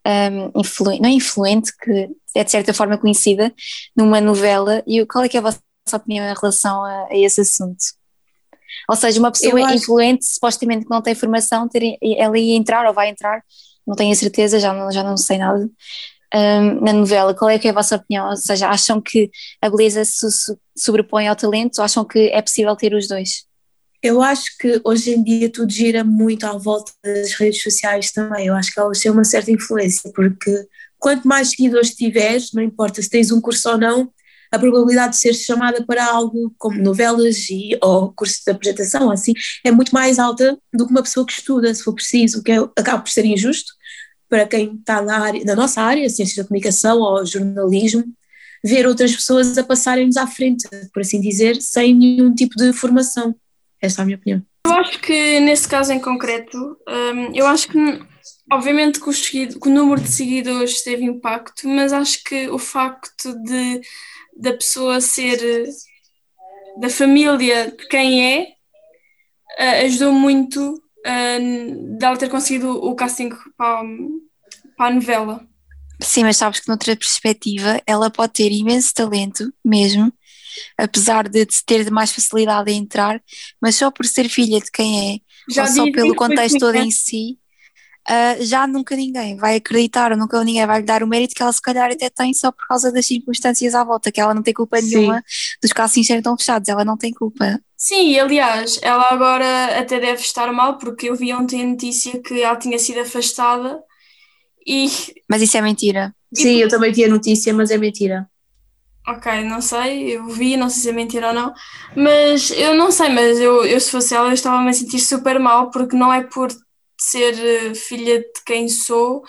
um, 0.06 0.60
influente, 0.60 1.02
não 1.02 1.10
é 1.10 1.14
influente, 1.14 1.72
que 1.78 2.10
é 2.36 2.44
de 2.44 2.52
certa 2.52 2.74
forma 2.74 2.98
conhecida, 2.98 3.54
numa 3.96 4.22
novela, 4.22 4.84
e 4.88 5.06
qual 5.06 5.24
é 5.24 5.30
que 5.30 5.38
é 5.38 5.40
a 5.40 5.44
vossa 5.44 5.60
opinião 5.94 6.26
em 6.26 6.34
relação 6.34 6.84
a, 6.84 7.08
a 7.10 7.18
esse 7.18 7.42
assunto? 7.42 7.84
Ou 8.88 8.96
seja, 8.96 9.20
uma 9.20 9.32
pessoa 9.32 9.66
acho... 9.66 9.76
influente, 9.76 10.26
supostamente 10.26 10.86
que 10.86 10.92
não 10.92 11.02
tem 11.02 11.16
formação, 11.16 11.68
ter, 11.68 11.98
ela 12.02 12.38
ia 12.38 12.56
entrar 12.56 12.88
ou 12.88 12.94
vai 12.94 13.10
entrar, 13.10 13.44
não 13.86 13.96
tenho 13.96 14.12
a 14.12 14.16
certeza, 14.16 14.60
já 14.60 14.74
não, 14.74 14.92
já 14.92 15.04
não 15.04 15.18
sei 15.18 15.38
nada, 15.38 15.70
um, 16.34 16.82
na 16.82 16.94
novela, 16.94 17.34
qual 17.34 17.50
é 17.50 17.58
que 17.58 17.68
é 17.68 17.72
a 17.72 17.74
vossa 17.74 17.96
opinião? 17.96 18.30
Ou 18.30 18.38
seja, 18.38 18.70
acham 18.70 19.02
que 19.02 19.32
a 19.62 19.70
beleza 19.70 20.06
se 20.06 20.28
sobrepõe 20.78 21.28
ao 21.28 21.36
talento 21.36 21.80
ou 21.80 21.84
acham 21.84 22.06
que 22.06 22.30
é 22.30 22.42
possível 22.42 22.76
ter 22.76 22.94
os 22.94 23.08
dois? 23.08 23.49
Eu 24.02 24.22
acho 24.22 24.58
que 24.58 24.80
hoje 24.84 25.12
em 25.12 25.24
dia 25.24 25.52
tudo 25.52 25.72
gira 25.72 26.04
muito 26.04 26.46
à 26.46 26.58
volta 26.58 26.92
das 27.04 27.34
redes 27.34 27.62
sociais 27.62 28.12
também. 28.12 28.48
Eu 28.48 28.56
acho 28.56 28.74
que 28.74 28.80
elas 28.80 29.00
têm 29.00 29.12
uma 29.12 29.26
certa 29.26 29.52
influência, 29.52 30.12
porque 30.14 30.52
quanto 30.98 31.28
mais 31.28 31.50
seguidores 31.50 31.94
tiveres, 31.96 32.52
não 32.54 32.64
importa 32.64 33.02
se 33.02 33.10
tens 33.10 33.32
um 33.32 33.42
curso 33.42 33.70
ou 33.70 33.78
não, 33.78 34.12
a 34.52 34.58
probabilidade 34.58 35.14
de 35.14 35.20
ser 35.20 35.34
chamada 35.34 35.86
para 35.86 36.06
algo 36.06 36.54
como 36.58 36.82
novelas 36.82 37.50
e, 37.50 37.78
ou 37.82 38.12
cursos 38.14 38.42
de 38.44 38.52
apresentação, 38.52 39.12
assim, 39.12 39.34
é 39.64 39.72
muito 39.72 39.92
mais 39.94 40.18
alta 40.18 40.58
do 40.74 40.86
que 40.88 40.92
uma 40.92 41.04
pessoa 41.04 41.26
que 41.26 41.34
estuda, 41.34 41.74
se 41.74 41.84
for 41.84 41.94
preciso, 41.94 42.42
que 42.42 42.52
é, 42.52 42.58
acaba 42.58 43.02
por 43.02 43.12
ser 43.12 43.26
injusto 43.26 43.74
para 44.28 44.48
quem 44.48 44.76
está 44.76 45.02
na, 45.02 45.20
área, 45.20 45.44
na 45.44 45.56
nossa 45.56 45.82
área, 45.82 46.10
ciências 46.10 46.38
da 46.38 46.44
comunicação 46.46 47.00
ou 47.00 47.26
jornalismo, 47.26 48.04
ver 48.64 48.88
outras 48.88 49.16
pessoas 49.16 49.58
a 49.58 49.64
passarem-nos 49.64 50.18
à 50.18 50.28
frente, 50.28 50.68
por 50.94 51.02
assim 51.02 51.22
dizer, 51.22 51.62
sem 51.62 51.96
nenhum 51.96 52.34
tipo 52.34 52.56
de 52.56 52.74
formação. 52.74 53.36
Esta 53.82 54.02
é 54.02 54.04
a 54.04 54.06
minha 54.06 54.18
opinião. 54.18 54.44
Eu 54.66 54.74
acho 54.74 55.00
que 55.00 55.40
nesse 55.40 55.68
caso 55.68 55.92
em 55.92 56.00
concreto, 56.00 56.58
um, 56.88 57.34
eu 57.34 57.48
acho 57.48 57.68
que 57.70 57.78
obviamente 58.52 59.00
que 59.00 59.10
o, 59.10 59.14
seguido, 59.14 59.60
que 59.60 59.70
o, 59.70 59.72
número 59.72 60.02
de 60.02 60.10
seguidores 60.10 60.84
teve 60.84 61.04
impacto, 61.04 61.68
mas 61.68 61.94
acho 61.94 62.24
que 62.24 62.50
o 62.50 62.58
facto 62.58 63.34
de 63.44 63.82
da 64.36 64.54
pessoa 64.54 65.02
ser 65.02 65.40
da 66.80 66.90
família 66.90 67.72
de 67.72 67.88
quem 67.88 68.26
é 68.26 68.48
uh, 69.60 69.86
ajudou 69.86 70.14
muito 70.14 70.76
uh, 70.76 71.98
dela 71.98 72.18
ter 72.18 72.30
conseguido 72.30 72.72
o 72.72 72.96
casting 72.96 73.30
para, 73.58 73.84
para 74.78 74.88
a 74.88 74.94
novela. 74.94 75.46
Sim, 76.02 76.24
mas 76.24 76.38
sabes 76.38 76.62
que 76.62 76.70
noutra 76.70 76.96
perspectiva 76.96 77.82
ela 77.86 78.10
pode 78.10 78.34
ter 78.34 78.52
imenso 78.52 78.94
talento 78.94 79.54
mesmo, 79.64 80.14
apesar 80.78 81.28
de 81.28 81.46
ter 81.66 81.90
mais 81.92 82.12
facilidade 82.12 82.72
em 82.72 82.78
entrar, 82.78 83.22
mas 83.62 83.76
só 83.76 83.92
por 83.92 84.06
ser 84.06 84.30
filha 84.30 84.60
de 84.60 84.72
quem 84.72 85.16
é, 85.16 85.20
já 85.50 85.64
ou 85.64 85.70
só 85.70 85.92
pelo 85.92 86.16
contexto 86.16 86.60
todo 86.60 86.76
em 86.76 86.92
si, 86.92 87.38
uh, 88.08 88.44
já 88.44 88.66
nunca 88.68 88.96
ninguém 88.96 89.36
vai 89.38 89.56
acreditar, 89.56 90.12
ou 90.12 90.18
nunca 90.18 90.44
ninguém 90.44 90.66
vai 90.66 90.80
lhe 90.80 90.86
dar 90.86 91.04
o 91.04 91.08
mérito 91.08 91.36
que 91.36 91.42
ela 91.42 91.54
se 91.54 91.62
calhar 91.62 91.92
até 91.92 92.10
tem 92.10 92.34
só 92.34 92.52
por 92.52 92.68
causa 92.68 92.92
das 92.92 93.06
circunstâncias 93.06 93.76
à 93.76 93.84
volta, 93.84 94.12
que 94.12 94.20
ela 94.20 94.34
não 94.34 94.44
tem 94.44 94.54
culpa 94.54 94.82
Sim. 94.82 94.88
nenhuma 94.88 95.24
dos 95.62 95.72
castings 95.72 96.08
serem 96.08 96.22
tão 96.22 96.38
fechados, 96.38 96.70
ela 96.70 96.86
não 96.86 96.98
tem 96.98 97.12
culpa. 97.14 97.60
Sim, 97.78 98.20
aliás, 98.20 98.80
ela 98.82 99.10
agora 99.10 99.80
até 99.80 100.00
deve 100.00 100.22
estar 100.22 100.52
mal, 100.52 100.78
porque 100.78 101.10
eu 101.10 101.16
vi 101.16 101.34
ontem 101.34 101.64
a 101.64 101.68
notícia 101.68 102.22
que 102.22 102.42
ela 102.42 102.58
tinha 102.58 102.78
sido 102.78 103.00
afastada 103.00 103.80
e... 104.68 104.90
Mas 105.30 105.42
isso 105.42 105.58
é 105.58 105.62
mentira. 105.62 106.14
Sim, 106.34 106.58
eu 106.58 106.68
também 106.68 106.92
tinha 106.92 107.08
notícia, 107.08 107.54
mas 107.54 107.72
é 107.72 107.78
mentira. 107.78 108.30
Ok, 109.08 109.44
não 109.44 109.62
sei, 109.62 110.18
eu 110.18 110.28
vi, 110.28 110.56
não 110.56 110.70
sei 110.70 110.82
se 110.84 110.90
é 110.90 110.92
mentira 110.92 111.30
ou 111.30 111.34
não, 111.34 111.54
mas 111.96 112.52
eu 112.52 112.76
não 112.76 112.92
sei, 112.92 113.10
mas 113.10 113.40
eu, 113.40 113.66
eu 113.66 113.80
se 113.80 113.90
fosse 113.90 114.14
ela 114.14 114.28
eu 114.28 114.34
estava-me 114.34 114.70
a 114.70 114.74
sentir 114.74 115.00
super 115.00 115.40
mal 115.40 115.72
porque 115.72 115.96
não 115.96 116.14
é 116.14 116.22
por 116.24 116.50
ser 117.00 117.34
eh, 117.34 117.74
filha 117.74 118.20
de 118.20 118.44
quem 118.46 118.68
sou 118.70 119.24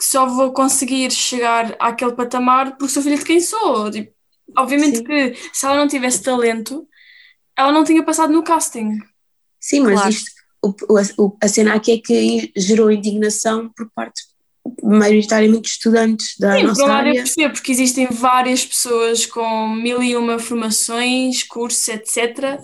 que 0.00 0.04
só 0.04 0.26
vou 0.26 0.52
conseguir 0.52 1.10
chegar 1.10 1.76
àquele 1.78 2.12
patamar 2.12 2.76
porque 2.76 2.92
sou 2.92 3.02
filha 3.02 3.18
de 3.18 3.24
quem 3.24 3.38
sou. 3.40 3.90
Tipo, 3.90 4.10
obviamente 4.56 4.98
Sim. 4.98 5.04
que 5.04 5.34
se 5.52 5.66
ela 5.66 5.76
não 5.76 5.86
tivesse 5.86 6.22
talento, 6.22 6.88
ela 7.56 7.70
não 7.70 7.84
tinha 7.84 8.02
passado 8.02 8.32
no 8.32 8.42
casting. 8.42 8.98
Sim, 9.60 9.80
mas 9.80 9.94
claro. 9.94 10.10
isto, 10.10 10.30
o, 10.62 10.74
o, 11.18 11.36
a 11.42 11.48
cena 11.48 11.74
aqui 11.74 11.92
é 11.92 11.98
que 11.98 12.52
gerou 12.56 12.90
indignação 12.90 13.68
por 13.76 13.90
parte 13.94 14.22
maioritariamente 14.82 15.70
estudantes 15.70 16.36
da 16.38 16.56
Sim, 16.56 16.62
nossa 16.64 16.86
área. 16.86 17.14
Perceber, 17.14 17.50
porque 17.50 17.72
existem 17.72 18.08
várias 18.10 18.64
pessoas 18.64 19.26
com 19.26 19.68
mil 19.68 20.02
e 20.02 20.16
uma 20.16 20.38
formações, 20.38 21.42
cursos, 21.42 21.86
etc. 21.88 22.60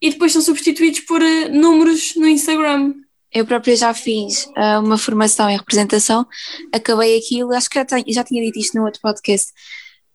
E 0.00 0.10
depois 0.10 0.32
são 0.32 0.42
substituídos 0.42 1.00
por 1.00 1.22
uh, 1.22 1.48
números 1.50 2.14
no 2.16 2.26
Instagram. 2.26 2.94
Eu 3.32 3.44
própria 3.44 3.76
já 3.76 3.92
fiz 3.92 4.46
uh, 4.56 4.80
uma 4.80 4.96
formação 4.96 5.50
em 5.50 5.56
representação, 5.56 6.24
acabei 6.72 7.18
aquilo, 7.18 7.52
acho 7.52 7.68
que 7.68 7.78
já, 7.78 7.84
tenho, 7.84 8.04
já 8.08 8.22
tinha 8.22 8.42
dito 8.44 8.58
isto 8.60 8.78
no 8.78 8.84
outro 8.84 9.00
podcast 9.00 9.52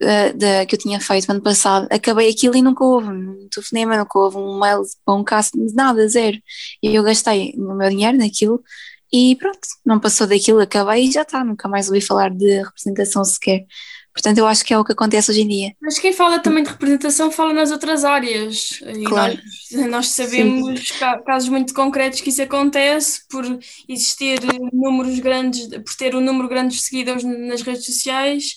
uh, 0.01 0.37
de, 0.37 0.65
que 0.65 0.75
eu 0.75 0.79
tinha 0.79 1.01
feito 1.01 1.29
ano 1.29 1.41
passado, 1.41 1.85
acabei 1.91 2.29
aquilo 2.29 2.55
e 2.55 2.61
nunca 2.61 2.81
houve 2.81 3.09
um 3.09 3.49
telefonema, 3.49 3.97
nunca 3.97 4.17
houve 4.17 4.37
um 4.37 4.57
mail 4.57 4.83
para 5.03 5.15
um 5.15 5.23
caso, 5.23 5.51
nada, 5.73 6.07
zero. 6.07 6.37
E 6.81 6.95
eu 6.95 7.03
gastei 7.03 7.53
o 7.57 7.73
meu 7.73 7.89
dinheiro 7.89 8.17
naquilo 8.17 8.63
e 9.11 9.35
pronto, 9.35 9.67
não 9.85 9.99
passou 9.99 10.27
daquilo, 10.27 10.59
acabei 10.59 11.05
e 11.05 11.11
já 11.11 11.23
está, 11.23 11.43
nunca 11.43 11.67
mais 11.67 11.87
ouvi 11.87 12.01
falar 12.01 12.29
de 12.29 12.61
representação 12.61 13.23
sequer. 13.23 13.65
Portanto, 14.13 14.39
eu 14.39 14.47
acho 14.47 14.65
que 14.65 14.73
é 14.73 14.77
o 14.77 14.83
que 14.83 14.91
acontece 14.91 15.31
hoje 15.31 15.41
em 15.41 15.47
dia. 15.47 15.71
Mas 15.81 15.97
quem 15.97 16.11
fala 16.11 16.39
também 16.39 16.63
de 16.63 16.69
representação 16.69 17.31
fala 17.31 17.53
nas 17.53 17.71
outras 17.71 18.03
áreas. 18.03 18.81
Claro. 19.05 19.39
Nós, 19.71 19.87
nós, 19.87 20.07
sabemos 20.09 20.91
casos 21.25 21.47
muito 21.47 21.73
concretos 21.73 22.19
que 22.19 22.29
isso 22.29 22.41
acontece 22.41 23.21
por 23.29 23.45
existir 23.87 24.39
números 24.73 25.19
grandes, 25.19 25.67
por 25.67 25.95
ter 25.95 26.15
um 26.15 26.21
número 26.21 26.49
grande 26.49 26.75
de 26.75 26.81
seguidores 26.81 27.23
nas 27.23 27.61
redes 27.61 27.85
sociais. 27.85 28.55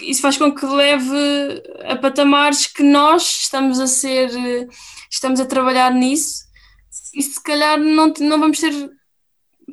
Isso 0.00 0.22
faz 0.22 0.36
com 0.36 0.54
que 0.54 0.64
leve 0.64 1.62
a 1.84 1.96
patamares 1.96 2.66
que 2.66 2.82
nós 2.82 3.22
estamos 3.42 3.78
a 3.78 3.86
ser, 3.86 4.30
estamos 5.10 5.38
a 5.38 5.46
trabalhar 5.46 5.92
nisso 5.92 6.46
e 7.14 7.22
se 7.22 7.42
calhar 7.42 7.78
não, 7.78 8.12
não 8.20 8.38
vamos 8.38 8.60
ter 8.60 8.72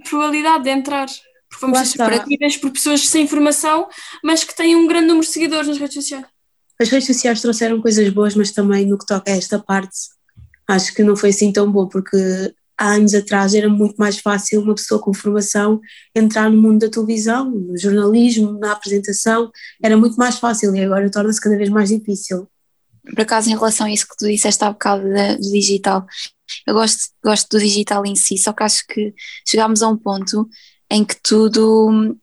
probabilidade 0.04 0.64
de 0.64 0.70
entrar. 0.70 1.08
Porque 1.50 1.62
vamos 1.62 1.78
Lá 1.78 1.86
ser 1.86 2.60
por 2.60 2.72
pessoas 2.72 3.08
sem 3.08 3.28
formação, 3.28 3.88
mas 4.24 4.44
que 4.44 4.56
têm 4.56 4.76
um 4.76 4.88
grande 4.88 5.08
número 5.08 5.26
de 5.26 5.32
seguidores 5.32 5.68
nas 5.68 5.78
redes 5.78 5.96
sociais. 5.96 6.26
As 6.80 6.90
redes 6.90 7.08
sociais 7.08 7.42
trouxeram 7.42 7.82
coisas 7.82 8.10
boas, 8.10 8.36
mas 8.36 8.52
também 8.52 8.86
no 8.86 8.98
que 8.98 9.06
toca 9.06 9.32
a 9.32 9.36
esta 9.36 9.60
parte, 9.60 9.96
acho 10.68 10.94
que 10.94 11.04
não 11.04 11.16
foi 11.16 11.30
assim 11.30 11.52
tão 11.52 11.72
bom, 11.72 11.88
porque 11.88 12.18
há 12.78 12.94
anos 12.94 13.14
atrás 13.14 13.54
era 13.54 13.70
muito 13.70 13.96
mais 13.96 14.18
fácil 14.18 14.62
uma 14.62 14.76
pessoa 14.76 15.00
com 15.00 15.14
formação 15.14 15.80
entrar 16.16 16.50
no 16.50 16.62
mundo 16.62 16.80
da 16.80 16.90
televisão, 16.90 17.50
no 17.52 17.78
jornalismo, 17.78 18.58
na 18.60 18.72
apresentação, 18.72 19.52
era 19.82 19.96
muito 19.96 20.16
mais 20.18 20.40
fácil 20.40 20.76
e 20.76 20.84
agora 20.84 21.10
torna-se 21.10 21.40
cada 21.40 21.58
vez 21.58 21.70
mais 21.70 21.90
difícil. 21.90 22.48
Por 23.04 23.22
acaso, 23.22 23.50
em 23.50 23.54
relação 23.54 23.86
a 23.86 23.92
isso 23.92 24.08
que 24.08 24.18
tu 24.18 24.26
disseste 24.26 24.64
há 24.64 24.72
bocado 24.72 25.04
do 25.04 25.52
digital, 25.52 26.06
eu 26.68 26.74
gosto, 26.74 27.00
gosto 27.24 27.50
do 27.58 27.60
digital 27.64 28.06
em 28.06 28.16
si, 28.16 28.38
só 28.38 28.54
que 28.54 28.64
acho 28.64 28.86
que 28.88 29.14
chegámos 29.48 29.82
a 29.82 29.88
um 29.90 29.98
ponto 29.98 30.48
em 30.90 31.04
que 31.04 31.16
tudo, 31.22 32.16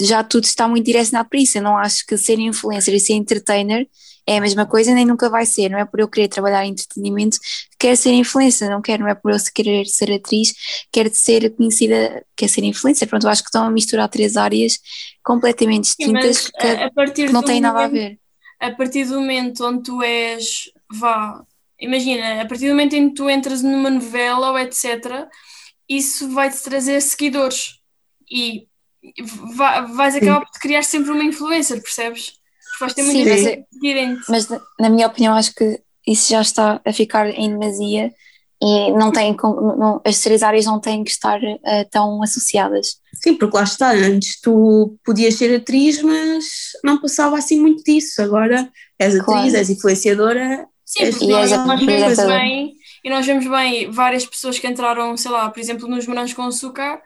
já 0.00 0.22
tudo 0.22 0.44
está 0.44 0.68
muito 0.68 0.84
direcionado 0.84 1.28
para 1.28 1.40
isso. 1.40 1.58
Eu 1.58 1.62
não 1.62 1.76
acho 1.78 2.04
que 2.06 2.16
ser 2.16 2.38
influencer 2.38 2.94
e 2.94 3.00
ser 3.00 3.14
entertainer 3.14 3.86
é 4.26 4.36
a 4.36 4.40
mesma 4.42 4.66
coisa, 4.66 4.92
nem 4.92 5.06
nunca 5.06 5.30
vai 5.30 5.46
ser. 5.46 5.70
Não 5.70 5.78
é 5.78 5.86
por 5.86 6.00
eu 6.00 6.08
querer 6.08 6.28
trabalhar 6.28 6.64
em 6.66 6.70
entretenimento 6.72 7.38
que 7.40 7.78
quero 7.78 7.96
ser 7.96 8.12
influencer, 8.12 8.68
não 8.70 8.82
quero, 8.82 9.02
não 9.04 9.08
é 9.10 9.14
por 9.14 9.32
eu 9.32 9.38
querer 9.54 9.86
ser 9.86 10.12
atriz, 10.12 10.52
quero 10.92 11.08
ser 11.14 11.48
conhecida, 11.56 12.22
quer 12.36 12.48
ser 12.48 12.62
influencer. 12.64 13.08
Pronto, 13.08 13.24
eu 13.24 13.30
acho 13.30 13.42
que 13.42 13.48
estão 13.48 13.64
a 13.64 13.70
misturar 13.70 14.06
três 14.10 14.36
áreas 14.36 14.78
completamente 15.24 15.88
Sim, 15.88 16.12
distintas 16.12 16.48
que 16.50 16.66
a 16.66 16.90
partir 16.90 17.26
que 17.28 17.32
não 17.32 17.42
têm 17.42 17.60
nada 17.60 17.78
a 17.78 17.88
momento- 17.88 17.92
ver. 18.02 18.18
a 18.60 18.70
partir 18.72 19.04
do 19.06 19.14
momento 19.20 19.64
onde 19.64 19.82
tu 19.84 20.02
és, 20.02 20.64
vá, 20.92 21.42
imagina, 21.80 22.42
a 22.42 22.46
partir 22.46 22.64
do 22.66 22.70
momento 22.70 22.94
em 22.94 23.08
que 23.08 23.14
tu 23.14 23.28
entras 23.30 23.62
numa 23.62 23.90
novela 23.90 24.50
ou 24.50 24.58
etc., 24.58 25.26
isso 25.88 26.28
vai-te 26.30 26.62
trazer 26.62 27.00
seguidores 27.00 27.78
e 28.30 28.66
va- 29.56 29.82
vais 29.82 30.14
acabar 30.16 30.40
por 30.40 30.50
te 30.50 30.58
criar 30.60 30.82
sempre 30.82 31.10
uma 31.10 31.24
influencer, 31.24 31.80
percebes? 31.82 32.32
Porque 32.70 32.80
vais 32.80 32.94
ter 32.94 33.02
Sim, 33.02 33.14
muita 33.14 33.30
mas 33.30 33.40
gente. 33.42 34.20
Mas 34.28 34.48
na- 34.78 34.90
minha 34.90 35.06
opinião 35.06 35.34
acho 35.34 35.54
que 35.54 35.80
isso 36.06 36.30
já 36.30 36.40
está 36.40 36.80
a 36.84 36.92
ficar 36.92 37.28
em 37.30 37.50
demasia 37.50 38.12
e 38.60 38.90
não 38.92 39.12
tem, 39.12 39.36
não- 39.42 40.00
as 40.04 40.20
três 40.20 40.42
áreas 40.42 40.66
não 40.66 40.80
têm 40.80 41.04
que 41.04 41.10
estar 41.10 41.40
eh, 41.42 41.84
tão 41.90 42.22
associadas. 42.22 42.96
Sim, 43.14 43.34
porque 43.36 43.56
lá 43.56 43.62
está, 43.62 43.92
antes 43.92 44.40
tu 44.40 44.96
podias 45.04 45.34
ser 45.34 45.54
atriz, 45.56 46.02
mas 46.02 46.44
não 46.84 47.00
passava 47.00 47.38
assim 47.38 47.60
muito 47.60 47.82
disso, 47.84 48.20
agora 48.20 48.70
és 48.98 49.14
atriz, 49.14 49.24
Claro. 49.24 49.56
és 49.56 49.70
influenciadora, 49.70 50.66
Sim, 50.88 51.10
porque 51.10 51.24
E 51.26 51.28
nós, 51.28 51.50
nós 51.50 51.80
vemos 51.80 51.82
apresentadora. 51.82 52.38
bem, 52.38 52.74
e 53.04 53.10
nós 53.10 53.26
vemos 53.26 53.46
bem 53.46 53.90
várias 53.90 54.24
pessoas 54.24 54.58
que 54.58 54.66
entraram, 54.66 55.14
sei 55.18 55.30
lá, 55.30 55.50
por 55.50 55.60
exemplo, 55.60 55.86
nos 55.86 56.06
morangos 56.06 56.32
com 56.32 56.42
açúcar 56.44 57.02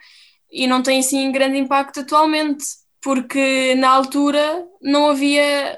e 0.50 0.68
não 0.68 0.82
têm 0.82 1.00
assim 1.00 1.32
grande 1.32 1.58
impacto 1.58 1.98
atualmente, 2.00 2.64
porque 3.02 3.74
na 3.74 3.88
altura 3.90 4.64
não 4.80 5.10
havia 5.10 5.76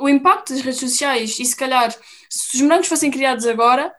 o 0.00 0.08
impacto 0.08 0.54
das 0.54 0.62
redes 0.62 0.80
sociais 0.80 1.38
e 1.38 1.44
se 1.44 1.54
calhar 1.54 1.94
se 2.30 2.56
os 2.56 2.62
morangos 2.62 2.88
fossem 2.88 3.10
criados 3.10 3.46
agora, 3.46 3.92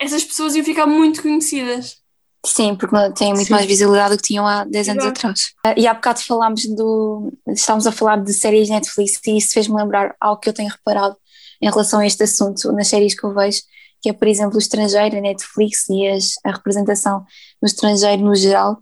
essas 0.00 0.22
pessoas 0.22 0.54
iam 0.54 0.64
ficar 0.64 0.86
muito 0.86 1.22
conhecidas. 1.22 1.98
Sim, 2.46 2.76
porque 2.76 2.96
têm 3.18 3.34
muito 3.34 3.48
Sim. 3.48 3.52
mais 3.52 3.66
visibilidade 3.66 4.14
do 4.14 4.22
que 4.22 4.28
tinham 4.28 4.46
há 4.46 4.64
10 4.64 4.90
anos 4.90 5.04
atrás. 5.04 5.52
E 5.76 5.86
há 5.88 5.92
bocado 5.92 6.20
falámos 6.20 6.64
do. 6.74 7.32
Estávamos 7.48 7.86
a 7.86 7.92
falar 7.92 8.16
de 8.16 8.32
séries 8.32 8.70
Netflix 8.70 9.20
e 9.26 9.36
isso 9.36 9.52
fez-me 9.52 9.76
lembrar 9.76 10.14
algo 10.20 10.40
que 10.40 10.48
eu 10.48 10.52
tenho 10.54 10.70
reparado 10.70 11.16
em 11.60 11.68
relação 11.70 12.00
a 12.00 12.06
este 12.06 12.22
assunto 12.24 12.72
nas 12.72 12.88
séries 12.88 13.14
que 13.18 13.24
eu 13.24 13.34
vejo, 13.34 13.62
que 14.02 14.08
é, 14.10 14.12
por 14.12 14.26
exemplo, 14.28 14.56
o 14.56 14.58
estrangeiro, 14.58 15.16
a 15.16 15.20
Netflix 15.20 15.88
e 15.90 16.06
as- 16.08 16.34
a 16.44 16.52
representação 16.52 17.24
no 17.60 17.66
estrangeiro 17.66 18.22
no 18.22 18.34
geral, 18.34 18.78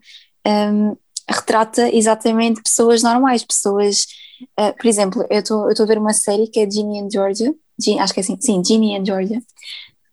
hum, 0.46 0.96
retrata 1.28 1.88
exatamente 1.94 2.62
pessoas 2.62 3.02
normais, 3.02 3.44
pessoas. 3.44 4.06
eh, 4.56 4.72
por 4.72 4.86
exemplo, 4.86 5.26
eu 5.30 5.40
estou 5.40 5.66
a 5.82 5.86
ver 5.86 5.98
uma 5.98 6.12
série 6.12 6.46
que 6.46 6.60
é 6.60 6.70
Ginny 6.70 7.00
and 7.00 7.08
Georgia, 7.10 7.52
Gin- 7.80 7.98
acho 7.98 8.12
que 8.14 8.20
é 8.20 8.22
assim, 8.22 8.36
sim, 8.40 8.62
Ginny 8.64 8.96
and 8.96 9.04
Georgia, 9.04 9.40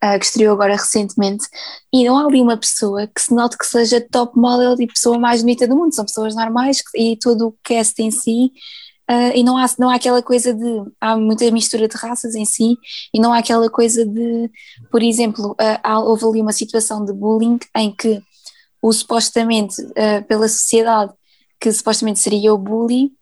ah, 0.01 0.19
que 0.19 0.25
estreou 0.25 0.53
agora 0.53 0.73
recentemente, 0.75 1.45
e 1.93 2.05
não 2.05 2.17
há 2.17 2.25
ali 2.25 2.41
uma 2.41 2.57
pessoa 2.57 3.07
que 3.07 3.21
se 3.21 3.33
note 3.33 3.57
que 3.57 3.65
seja 3.65 4.01
top 4.11 4.37
model 4.37 4.75
e 4.79 4.87
pessoa 4.87 5.17
mais 5.19 5.41
bonita 5.41 5.67
do 5.67 5.75
mundo, 5.75 5.95
são 5.95 6.05
pessoas 6.05 6.35
normais 6.35 6.81
e 6.95 7.17
todo 7.17 7.47
o 7.47 7.55
cast 7.63 8.01
em 8.01 8.11
si, 8.11 8.51
ah, 9.07 9.35
e 9.35 9.43
não 9.43 9.57
há, 9.57 9.65
não 9.79 9.89
há 9.89 9.95
aquela 9.95 10.21
coisa 10.23 10.53
de, 10.53 10.83
há 10.99 11.15
muita 11.17 11.49
mistura 11.51 11.87
de 11.87 11.95
raças 11.97 12.35
em 12.35 12.45
si, 12.45 12.77
e 13.13 13.19
não 13.19 13.33
há 13.33 13.39
aquela 13.39 13.69
coisa 13.69 14.05
de, 14.05 14.49
por 14.91 15.01
exemplo, 15.03 15.55
ah, 15.59 15.79
há- 15.83 15.99
houve 15.99 16.25
ali 16.25 16.41
uma 16.41 16.53
situação 16.53 17.03
de 17.05 17.13
bullying 17.13 17.59
em 17.75 17.91
que 17.95 18.21
o 18.81 18.91
supostamente, 18.93 19.75
ah, 19.97 20.21
pela 20.27 20.47
sociedade, 20.47 21.13
que 21.59 21.71
supostamente 21.71 22.19
seria 22.19 22.53
o 22.53 22.57
bully, 22.57 23.11
afi- 23.11 23.15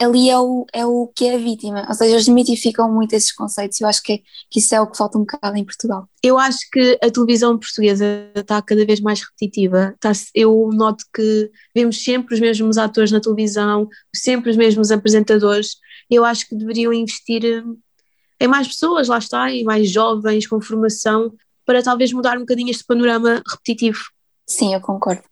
ali 0.00 0.28
é 0.30 0.38
o, 0.38 0.66
é 0.72 0.84
o 0.86 1.06
que 1.14 1.26
é 1.26 1.34
a 1.34 1.38
vítima, 1.38 1.86
ou 1.88 1.94
seja, 1.94 2.10
eles 2.12 2.24
desmitificam 2.24 2.92
muito 2.92 3.12
esses 3.12 3.32
conceitos, 3.32 3.80
e 3.80 3.84
eu 3.84 3.88
acho 3.88 4.02
que, 4.02 4.12
é- 4.14 4.18
que 4.50 4.58
isso 4.60 4.74
é 4.74 4.80
o 4.80 4.86
que 4.90 4.96
falta 4.96 5.16
um 5.18 5.22
bocado 5.22 5.56
em 5.56 5.64
Portugal. 5.64 6.08
Eu 6.22 6.38
acho 6.38 6.58
que 6.72 6.98
a 7.02 7.10
televisão 7.10 7.56
portuguesa 7.58 8.04
está 8.34 8.60
cada 8.60 8.84
vez 8.84 9.00
mais 9.00 9.20
repetitiva. 9.22 9.94
Está- 9.94 10.12
eu 10.34 10.70
noto 10.72 11.04
que 11.14 11.50
vemos 11.74 12.02
sempre 12.02 12.34
os 12.34 12.40
mesmos 12.40 12.76
atores 12.78 13.10
na 13.12 13.20
televisão, 13.20 13.88
sempre 14.14 14.50
os 14.50 14.56
mesmos 14.56 14.90
apresentadores. 14.90 15.76
Eu 16.10 16.24
acho 16.24 16.48
que 16.48 16.56
deveriam 16.56 16.92
investir 16.92 17.44
eh, 17.44 17.62
em 18.40 18.48
mais 18.48 18.68
pessoas, 18.68 19.08
lá 19.08 19.18
está, 19.18 19.50
em 19.50 19.64
mais 19.64 19.90
jovens 19.90 20.46
com 20.46 20.60
formação, 20.60 21.32
para 21.66 21.82
talvez 21.82 22.12
mudar 22.12 22.36
um 22.36 22.40
bocadinho 22.40 22.70
este 22.70 22.84
panorama 22.84 23.42
repetitivo. 23.48 23.98
Sim, 24.46 24.72
eu 24.74 24.80
concordo. 24.80 25.22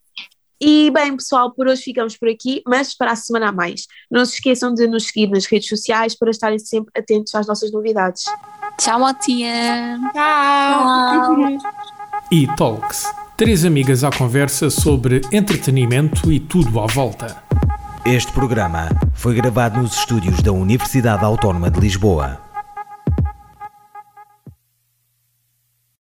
E 0.61 0.91
bem, 0.91 1.17
pessoal, 1.17 1.53
por 1.53 1.69
hoje 1.69 1.83
ficamos 1.83 2.17
por 2.17 2.29
aqui, 2.29 2.63
mas 2.67 2.95
para 2.97 3.13
a 3.13 3.17
semana 3.17 3.49
a 3.49 3.53
mais. 3.53 3.87
Não 4.11 4.25
se 4.25 4.35
esqueçam 4.35 4.73
de 4.73 4.87
nos 4.87 5.07
seguir 5.07 5.29
nas 5.29 5.45
redes 5.47 5.69
sociais 5.69 6.17
para 6.17 6.31
estarem 6.31 6.59
sempre 6.59 6.91
atentos 6.97 7.35
às 7.35 7.47
nossas 7.47 7.71
novidades. 7.71 8.25
Tchau, 8.79 9.01
Matia! 9.01 9.99
Tchau! 10.13 11.59
E 12.31 12.47
Talks. 12.57 13.05
Três 13.37 13.67
amigas 13.67 14.03
à 14.03 14.11
conversa 14.11 14.71
sobre 14.71 15.21
entretenimento 15.31 16.33
e 16.33 16.41
tudo 16.41 16.81
à 16.81 16.87
volta. 16.87 17.43
Este 18.07 18.33
programa 18.33 18.89
foi 19.15 19.35
gravado 19.35 19.81
nos 19.81 19.99
estúdios 19.99 20.41
da 20.41 20.53
Universidade 20.53 21.25
Autónoma 21.25 21.71
de 21.71 21.81
Lisboa. 21.81 22.46